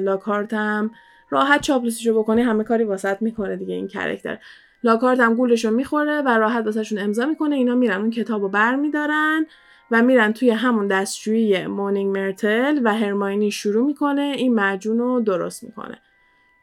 [0.00, 0.90] لاکارت هم
[1.30, 4.38] راحت چاپلوسیشو بکنه همه کاری واسط می‌کنه دیگه این کرکتر.
[4.84, 9.46] لاکارت هم گولشو می‌خوره و راحت واسهشون امضا می‌کنه اینا میرن اون کتابو بر میدارن
[9.90, 15.64] و میرن توی همون دستشویی مونینگ مرتل و هرماینی شروع می‌کنه این معجون رو درست
[15.64, 15.98] می‌کنه.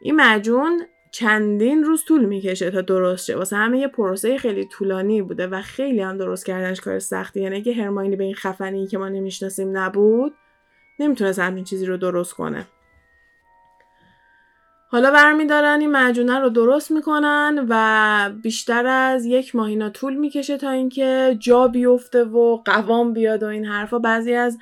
[0.00, 0.82] این معجون
[1.12, 3.36] چندین روز طول می‌کشه تا درست شه.
[3.36, 7.40] واسه همه یه پروسه خیلی طولانی بوده و خیلی هم درست کردنش کار سختی.
[7.40, 10.34] یعنی اگه هرماینی به این خفنی که ما نمی‌شناسیم نبود
[10.98, 12.66] نمی‌تونست همین چیزی رو درست کنه.
[14.88, 20.70] حالا برمیدارن این معجونه رو درست می‌کنن و بیشتر از یک ماهینا طول می‌کشه تا
[20.70, 23.98] اینکه جا بیفته و قوام بیاد و این حرفا.
[23.98, 24.58] بعضی از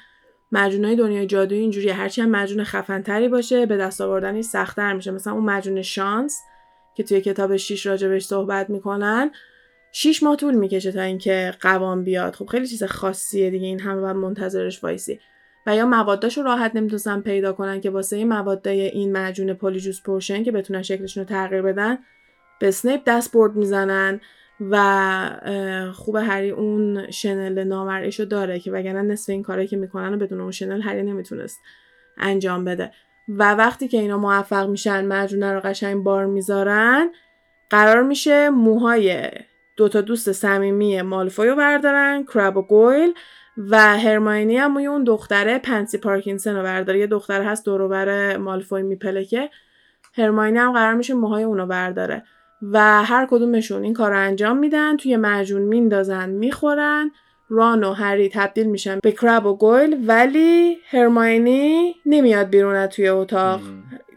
[0.53, 5.11] های دنیای جادویی اینجوری هرچی هم معجون خفنتری باشه به دست آوردنش سختتر میشه.
[5.11, 6.41] مثلا اون معجون شانس
[6.95, 9.31] که توی کتاب 6 راجبش صحبت می‌کنن
[9.93, 12.35] 6 ماه طول می‌کشه تا اینکه قوام بیاد.
[12.35, 15.21] خب خیلی چیز خاصیه دیگه این همه باید منتظرش وایسی.
[15.67, 20.43] و یا مواداش رو راحت نمی‌تونستن پیدا کنن که واسه موادای این معجون Polyjuice Potion
[20.43, 21.99] که بتونن شکلشون رو تغییر بدن
[22.61, 24.21] به سنیپ دست برد می‌زنن.
[24.71, 30.17] و خوب هری اون شنل نامرئیشو داره که وگرنه نصف این کاری که می‌کنن و
[30.17, 31.61] بدون اون شنل هری نمی‌تونست
[32.19, 32.93] انجام بده.
[33.29, 37.11] و وقتی که اینا موفق میشن مجونه رو قشنگ بار می‌ذارن
[37.71, 39.31] قرار میشه موهای
[39.77, 43.15] دوتا دوست صمیمی مالفوی رو بردارن کراب و گویل
[43.57, 46.99] و هرماینی هم موی اون دختره پنسی پارکینسن رو برداره.
[46.99, 49.51] یه دختر هست دوروبر مالفوی میپلکه
[50.17, 52.25] هرماینی هم قرار میشه موهای اونو برداره.
[52.63, 57.11] و هر کدومشون این کار رو انجام میدن توی معجون میندازن می‌خورن.
[57.53, 63.61] ران و هری تبدیل میشن به کرب و گویل ولی هرماینی نمیاد بیرون توی اتاق.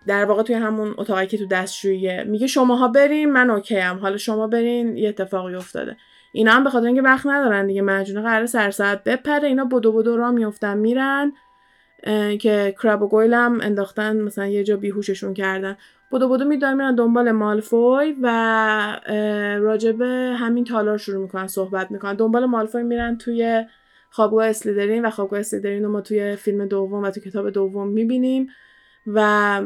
[0.08, 2.24] در واقع توی همون اتاقی که تو دستشوییه.
[2.24, 5.98] میگه شماها برین من اوکی هم حالا شما برین یه اتفاقی افتاده.
[6.32, 9.48] اینا هم به خاطر اینکه وقت ندارن دیگه مجونه قرار سر ساعت بپره.
[9.48, 11.34] اینا بدو بدو را میفتن میرن.
[12.40, 15.78] که کرب و گویل هم انداختن مثلا یه جا بیهوششون کردن.
[16.12, 19.00] بودو بودو می‌دونن میرن دنبال مالفوی و
[19.62, 20.02] راجب
[20.38, 22.14] همین تالار شروع می‌کنن صحبت می‌کنن.
[22.14, 23.66] دنبال مالفوی میرن توی
[24.10, 28.48] خوابگاه اسلیدرین و خوابگاه اسلیدرین رو ما توی فیلم دوم و توی کتاب دوم می‌بینیم
[29.08, 29.62] و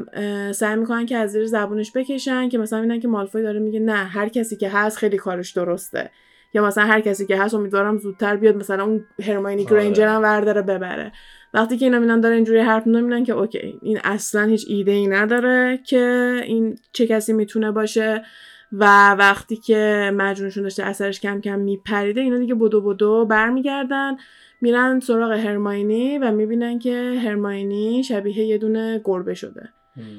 [0.51, 3.93] سعی می‌کنن که از زیر زبونش بکشن که مثلا میدن که مالفوی داره میگه نه
[3.95, 6.09] هر کسی که هست خیلی کارش درسته.
[6.53, 9.71] یا مثلا هر کسی که هست امیدوارم زودتر بیاد مثلا اون هرماینی آره.
[9.71, 11.11] گرینجر هم ورداره ببره.
[11.53, 15.07] وقتی که اینا میدن داره اینجوری حرف نمیدن که اوکی این اصلا هیچ ایده ای
[15.07, 18.23] نداره که این چه کسی می‌تونه باشه
[18.71, 24.17] و وقتی که مجنونشون داشته اثرش کم کم میپریده اینا دیگه بدو بدو برمیگردن
[24.61, 29.69] میرن سراغ هرماینی و می‌بینن که هرماینی شبیه یه دونه گربه شده.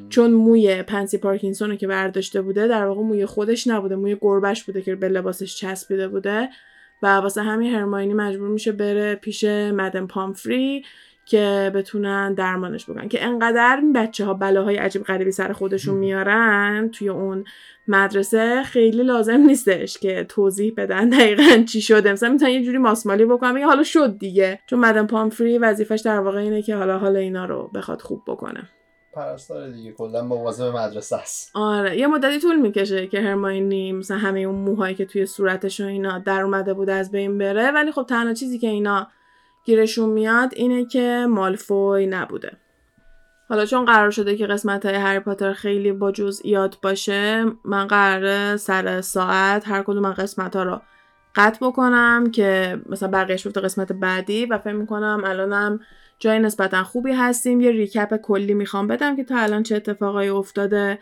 [0.09, 4.83] چون موی پنسی پارکینسون که برداشته بوده در واقع موی خودش نبوده موی گربش بوده
[4.83, 6.49] که به لباسش چسبیده بوده.
[7.03, 10.85] و واسه همین هرماینی مجبور میشه بره پیش مدن پامفری
[11.29, 13.09] که بتونن درمانش بکنن.
[13.09, 17.45] که انقدر این بچه ها بلاهای عجیب غریبی سر خودشون میارن توی اون
[17.89, 22.12] مدرسه خیلی لازم نیستش که توضیح بدن دقیقا چی شده.
[22.12, 24.61] مثلا می‌تونن یه جوری ماسمالی بکنن میگه حالا شد دیگه.
[24.66, 28.62] چون مدن پامفری وظیفش در واقع اینه که حالا حالا اینا رو بخواد خوب بکنه.
[29.12, 31.51] پرستاره دیگه کلا مواظب مدرسه است.
[31.55, 35.85] آره یه مدتی طول می‌کشه که هرماینی مثلا همه اون موهایی که توی صورتش و
[35.85, 37.70] اینا در اومده بود از بین بره.
[37.70, 39.09] ولی خب تنها چیزی که اینا
[39.68, 42.52] گیرشون میاد اینه که مالفوی نبوده.
[43.48, 48.56] حالا چون قرار شده که قسمت های هری پاتر خیلی با جزئیات باشه من قراره
[48.56, 50.80] سر ساعت هر کدوم من قسمت ها رو
[51.34, 55.80] قطع بکنم که مثلا بقیهش بفته قسمت بعدی و فکر می‌کنم الانم
[56.18, 57.60] جای نسبتا خوبی هستیم.
[57.60, 60.98] یه ریکپ کلی می‌خوام بدم که تا الان چه اتفاقایی افتاده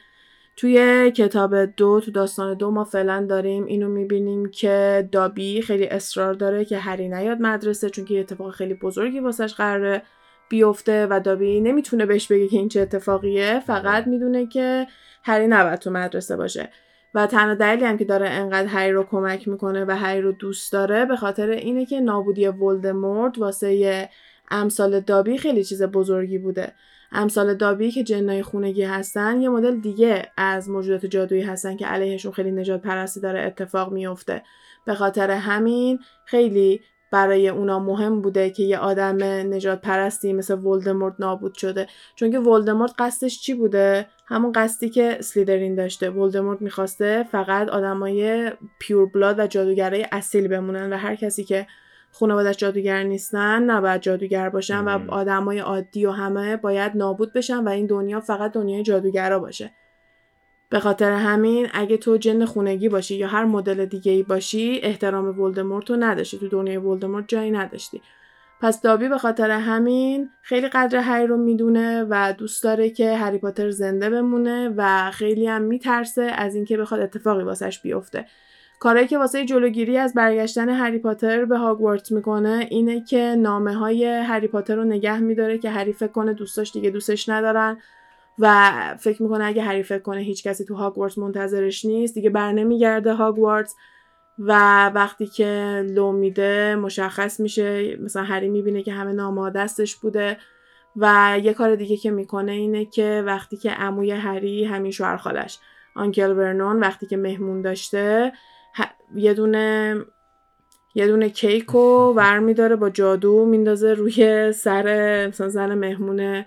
[0.57, 6.35] توی کتاب دو تو داستان دو ما فعلا داریم اینو می‌بینیم که دابی خیلی اصرار
[6.35, 10.03] داره که هری نیاد مدرسه چون که اتفاق خیلی بزرگی واسش قراره
[10.49, 14.87] بیفته و دابی نمی‌تونه بهش بگه که این چه اتفاقیه فقط می‌دونه که
[15.25, 16.71] هری نباید تو مدرسه باشه.
[17.15, 20.73] و تنها دلیلی هم که داره انقدر هری رو کمک می‌کنه و هری رو دوست
[20.73, 24.09] داره به خاطر اینه که نابودی ولدمورت واسه
[24.51, 26.73] امثال دابی خیلی چیز بزرگی بوده.
[27.13, 32.33] امثال دابی که جنای خونگی هستن یه مدل دیگه از موجودات جادویی هستن که علیهشون
[32.33, 34.43] خیلی نجات پرستی داره اتفاق میفته
[34.87, 36.81] به خاطر همین خیلی
[37.11, 41.87] برای اونا مهم بوده که یه آدم نجات پرستی مثل ولدمورت نابود شده.
[42.15, 46.11] چون که ولدمورت قصدش چی بوده؟ همون قصدی که سلیدرین داشته.
[46.11, 51.67] ولدمورت می‌خواسته فقط آدمای پیور بلاد و جادوگرای اصیل بمونن و هر کسی که
[52.19, 57.69] خانوادش جادوگر نیستن نباید جادوگر باشن و آدمای عادی و همه باید نابود بشن و
[57.69, 59.71] این دنیا فقط دنیای جادوگرا باشه.
[60.71, 65.41] به خاطر همین اگه تو جن خونگی باشی یا هر مدل دیگه ای باشی احترام
[65.41, 66.39] ولدمورت رو نداشتی.
[66.39, 68.03] تو دنیای ولدمورت جایی نداشتی.
[68.61, 73.39] پس دابی به خاطر همین خیلی قدر هری رو می‌دونه و دوست داره که هری
[73.39, 78.27] پاتر زنده بمونه و خیلی هم میترسه از اینکه بخواد اتفاقی واسش بیفته.
[78.79, 84.05] کارهایی که واسه جلوگیری از برگشتن هری پاتر به هاگوارتس می‌کنه اینه که نامه های
[84.05, 87.79] هری پاتر رو نگه میداره که هری فکر کنه دوستاش دیگه دوستش ندارن
[88.39, 92.53] و فکر می‌کنه اگه هری فکر کنه هیچ کسی تو هاگوارتس منتظرش نیست دیگه بر
[92.53, 93.75] نمیگرده هاگوارتس
[94.39, 94.53] و
[94.89, 100.37] وقتی که لو میده مشخص میشه مثلا هری می‌بینه که همه نامه دستش بوده
[100.97, 105.59] و یه کار دیگه که می‌کنه اینه که وقتی که عموی هری همین شوهر خالش
[105.95, 108.33] آنکل ورنون وقتی که مهمون داشته
[109.15, 109.97] یه دونه
[110.95, 116.45] یه دونه کیک رو ور با جادو میندازه روی سر مثلا زن مهمون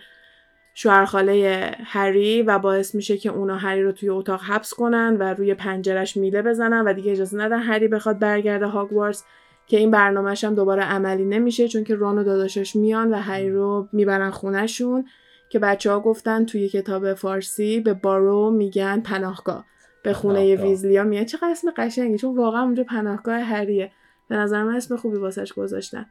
[0.74, 5.54] شوهرخاله هری و باعث میشه که اونا هری رو توی اتاق حبس کنن و روی
[5.54, 9.24] پنجرش میله بزنن و دیگه اجازه ندن هری بخواد برگرده هاگوارتس
[9.68, 13.50] که این برنامهش هم دوباره عملی نمیشه چون که ران و داداشش میان و هری
[13.50, 15.06] رو می‌برن خونهشون
[15.50, 19.66] که بچه ها گفتن توی کتاب فارسی به بارو میگن پناهگاه.
[20.04, 21.26] به خونه ویزلیا میاد.
[21.26, 23.92] چه اسم قشنگی چون واقعا اونجا پناهگاه هریه
[24.28, 26.06] به نظر من اسم خوبی واسش گذاشتن.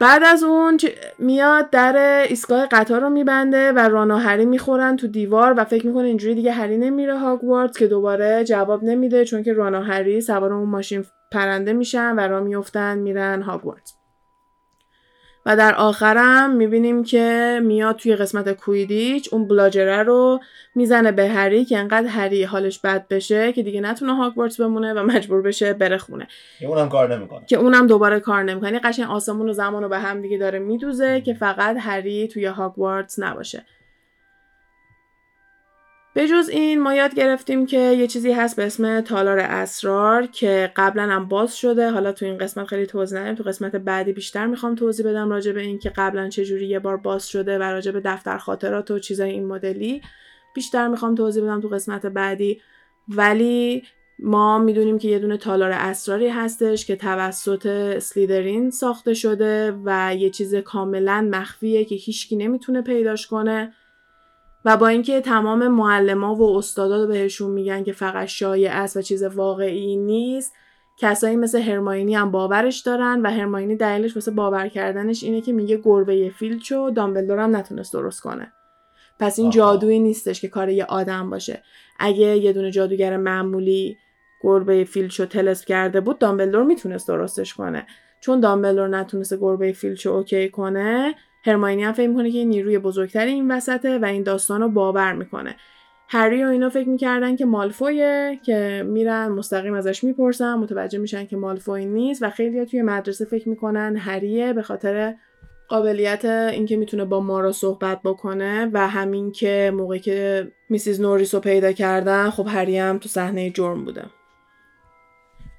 [0.00, 0.78] بعد از اون
[1.18, 6.04] میاد در ایستگاه قطار رو میبنده و رانا هری می‌خورن تو دیوار و فکر می‌کنه
[6.04, 10.68] اینجوری دیگه هری نمیره هاگوارتس که دوباره جواب نمیده چون که رانا هری سوار اون
[10.68, 13.94] ماشین پرنده میشن و را میفتن میرن هاگوارتس
[15.46, 20.40] و در آخرم می‌بینیم که میاد توی قسمت کویدیچ اون بلاجره رو
[20.74, 25.02] می‌زنه به هری که انقدر هری حالش بد بشه که دیگه نتونه هاگوارتس بمونه و
[25.02, 26.26] مجبور بشه بره خونه.
[26.58, 27.46] که اونم کار نمی‌کنه.
[27.46, 28.78] که اونم دوباره کار نمی‌کنه.
[28.78, 33.18] قشنگ آسمون و زمان رو به هم دیگه داره میدوزه که فقط هری توی هاگوارتس
[33.18, 33.64] نباشه.
[36.14, 40.72] به جز این ما یاد گرفتیم که یه چیزی هست به اسم تالار اسرار که
[40.76, 41.90] قبلا هم باز شده.
[41.90, 43.34] حالا تو این قسمت خیلی توضیح ندیم.
[43.34, 46.96] تو قسمت بعدی بیشتر می‌خوام توضیح بدم راجع به این که قبلا چجوری یه بار
[46.96, 50.02] باز شده و راجع به دفتر خاطرات و چیزای این مدلی.
[50.54, 52.60] بیشتر می‌خوام توضیح بدم تو قسمت بعدی.
[53.08, 53.82] ولی
[54.18, 60.30] ما می‌دونیم که یه دونه تالار اسراری هستش که توسط سلیدرین ساخته شده و یه
[60.30, 63.72] چیز کاملا مخفیه که هیچکی نمی‌تونه پیداش کنه.
[64.64, 69.22] و با اینکه تمام معلما و استادا بهشون میگن که فقط شایع است و چیز
[69.22, 70.54] واقعی نیست
[70.96, 75.80] کسایی مثل هرماینی هم باورش دارن و هرماینی دلیلش واسه باور کردنش اینه که میگه
[75.84, 78.52] گربه فیلچ و دامبلدور هم نتونست درست کنه.
[79.18, 81.62] پس این جادویی نیستش که کار یه آدم باشه.
[81.98, 83.96] اگه یه دونه جادوگر معمولی
[84.42, 87.86] گربه فیلچو تلسپ کرده بود دامبلدور می‌تونست درستش کنه.
[88.20, 91.14] چون دامبلدور نتونست گربه فیلچو اوکی کنه
[91.44, 95.56] هرماینی هم فکر می‌کنه که نیروی بزرگتری این وسطه و این داستان رو باور می‌کنه.
[96.08, 101.36] هری و اینا فکر می‌کردن که مالفویه که میرن مستقیم ازش می‌پرسن متوجه میشن که
[101.36, 105.14] مالفوی نیست و خیلی توی مدرسه فکر می‌کنن هریه به خاطر
[105.68, 111.40] قابلیت اینکه می‌تونه با مارا صحبت بکنه و همین که موقعی که میسیز نوریس رو
[111.40, 114.04] پیدا کردن خب هری هم تو صحنه جرم بوده.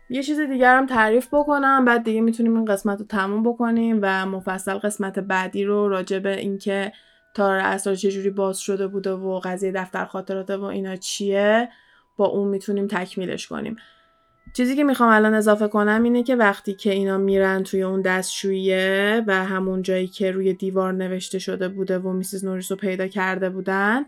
[0.10, 1.86] یه چیز دیگر هم تعریف بکنم.
[1.86, 6.40] بعد دیگه می‌تونیم این قسمت رو تموم بکنیم و مفصل قسمت بعدی رو راجع به
[6.40, 6.92] اینکه
[7.34, 11.70] تار اسرار چجوری باز شده بوده و قضیه دفتر خاطرات و اینا چیه
[12.18, 13.76] با اون می‌تونیم تکمیلش کنیم.
[14.54, 19.24] چیزی که می‌خوام الان اضافه کنم اینه که وقتی که اینا میرن توی اون دستشویه
[19.28, 23.50] و همون جایی که روی دیوار نوشته شده بوده و میسیز نوریس رو پیدا کرده
[23.50, 24.06] بودن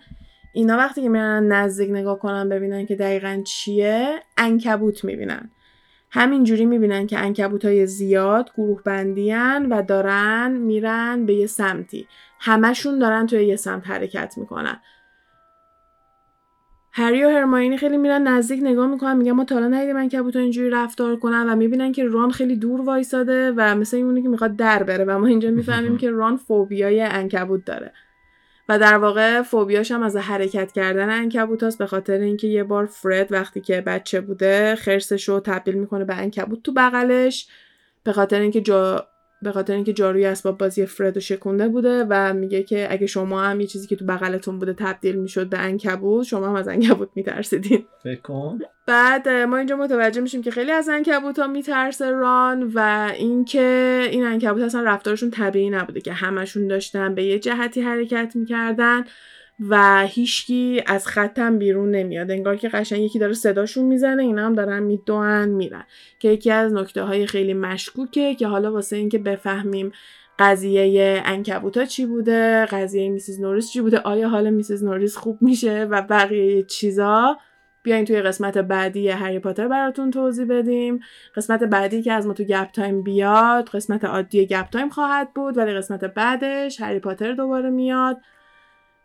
[0.54, 5.50] اینا وقتی که میرن نزدیک نگاه کنن ببینن که دقیقا چیه انکبوت می‌بینن.
[6.16, 12.08] همینجوری می‌بینن که انکبوت های زیاد گروه بندیان و دارن میرن به یه سمتی.
[12.40, 14.80] همشون دارن توی یه سمت حرکت می‌کنن.
[16.92, 20.70] هری و هرماینی خیلی میرن نزدیک نگاه می‌کنن میگن ما تا حالا ندیدیم انکبوت اینجوری
[20.70, 24.84] رفتار کنن و می‌بینن که ران خیلی دور وایساده و مثل اونه که می‌خواد در
[24.84, 27.92] بره و ما اینجا می‌فهمیم که ران فوبیای انکبوت داره.
[28.70, 33.32] و در واقع فوبیاش هم از حرکت کردن انکبوت به خاطر اینکه یه بار فرد
[33.32, 37.48] وقتی که بچه بوده خرسش رو تبدیل می‌کنه به انکبوت تو بغلش
[38.04, 39.08] به خاطر اینکه جا
[39.42, 43.62] به خاطر اینکه جاروی اسباب بازی فرد شکونده بوده و میگه که اگه شما هم
[43.62, 47.86] یه چیزی که تو بغلتون بوده تبدیل می‌شد به انکبوت شما هم از انکبوت میترسیدین.
[48.04, 48.60] فکر کن.
[48.88, 54.24] بعد ما اینجا متوجه میشیم که خیلی از انکبوت ها میترسه ران و اینکه این
[54.24, 59.04] انکبوت اصلا رفتارشون طبیعی نبوده که همشون داشتن به یه جهتی حرکت می‌کردن.
[59.60, 62.32] و هیچکی از خط هم بیرون نمیاد.
[62.32, 65.84] انگار که قشنگ یکی داره صداشون می‌زنه اینا هم دارن میدوئن میرن.
[66.20, 69.92] که یکی از نکته های خیلی مشکوکه که حالا واسه اینکه بفهمیم
[70.40, 73.42] قضیه عنکبوتا چی بوده قضیه Mrs.
[73.42, 74.84] نوریس چی بوده آیا حال Mrs.
[74.84, 77.38] نوریس خوب میشه و بقیه چیزا
[77.84, 81.00] بیاین توی قسمت بعدی هری پاتر براتون توضیح بدیم.
[81.36, 85.58] قسمت بعدی که از ما تو گپ تایم بیاد قسمت عادی گپ تایم خواهد بود
[85.58, 88.18] ولی قسمت بعدش هری پاتر دوباره میاد.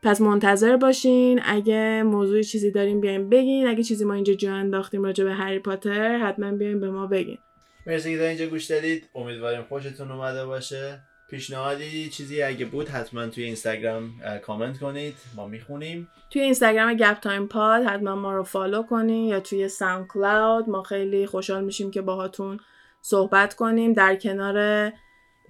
[0.02, 1.40] پس منتظر باشین.
[1.44, 3.68] اگه موضوع چیزی دارین بیاین بگین.
[3.68, 7.38] اگه چیزی ما اینجا جا انداختیم راجع به هری پاتر حتما بیاین به ما بگین.
[7.86, 9.08] مرسی که اینجا گوش دادید.
[9.14, 11.00] امیدواریم خوشتون اومده باشه.
[11.30, 14.10] پیشنهادی چیزی اگه بود حتما توی اینستاگرام
[14.42, 15.14] کامنت کنید.
[15.36, 16.08] ما می‌خونیم.
[16.30, 19.28] توی اینستاگرام گپ تایم پاد حتما ما رو follow کنین.
[19.28, 22.60] یا توی SoundCloud ما خیلی خوشحال میشیم که باهاتون
[23.02, 23.92] صحبت کنیم.
[23.92, 24.92] در کنار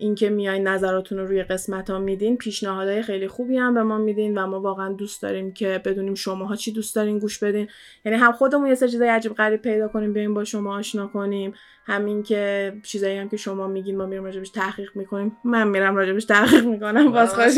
[0.00, 4.38] اینکه میایین نظراتون رو روی قسمت ها میدین پیشنهادهای خیلی خوبی هم به ما میدین
[4.38, 7.68] و ما واقعا دوست داریم که بدونیم شماها چی دوست دارین گوش بدین.
[8.04, 11.54] یعنی هم خودمون یه سری چیزای عجیب غریب پیدا کنیم بیایم با شما آشنا کنیم.
[11.86, 15.36] همین که چیزایی هم که شما میگین ما میریم راجبش تحقیق می‌کنیم.
[15.44, 17.12] من میرم راجبش تحقیق می‌کنم.
[17.12, 17.54] باز خوش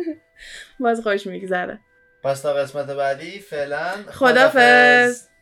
[0.80, 1.80] باز خوش میگذره.
[2.24, 5.35] پس تا قسمت بعدی فعلا خدافظ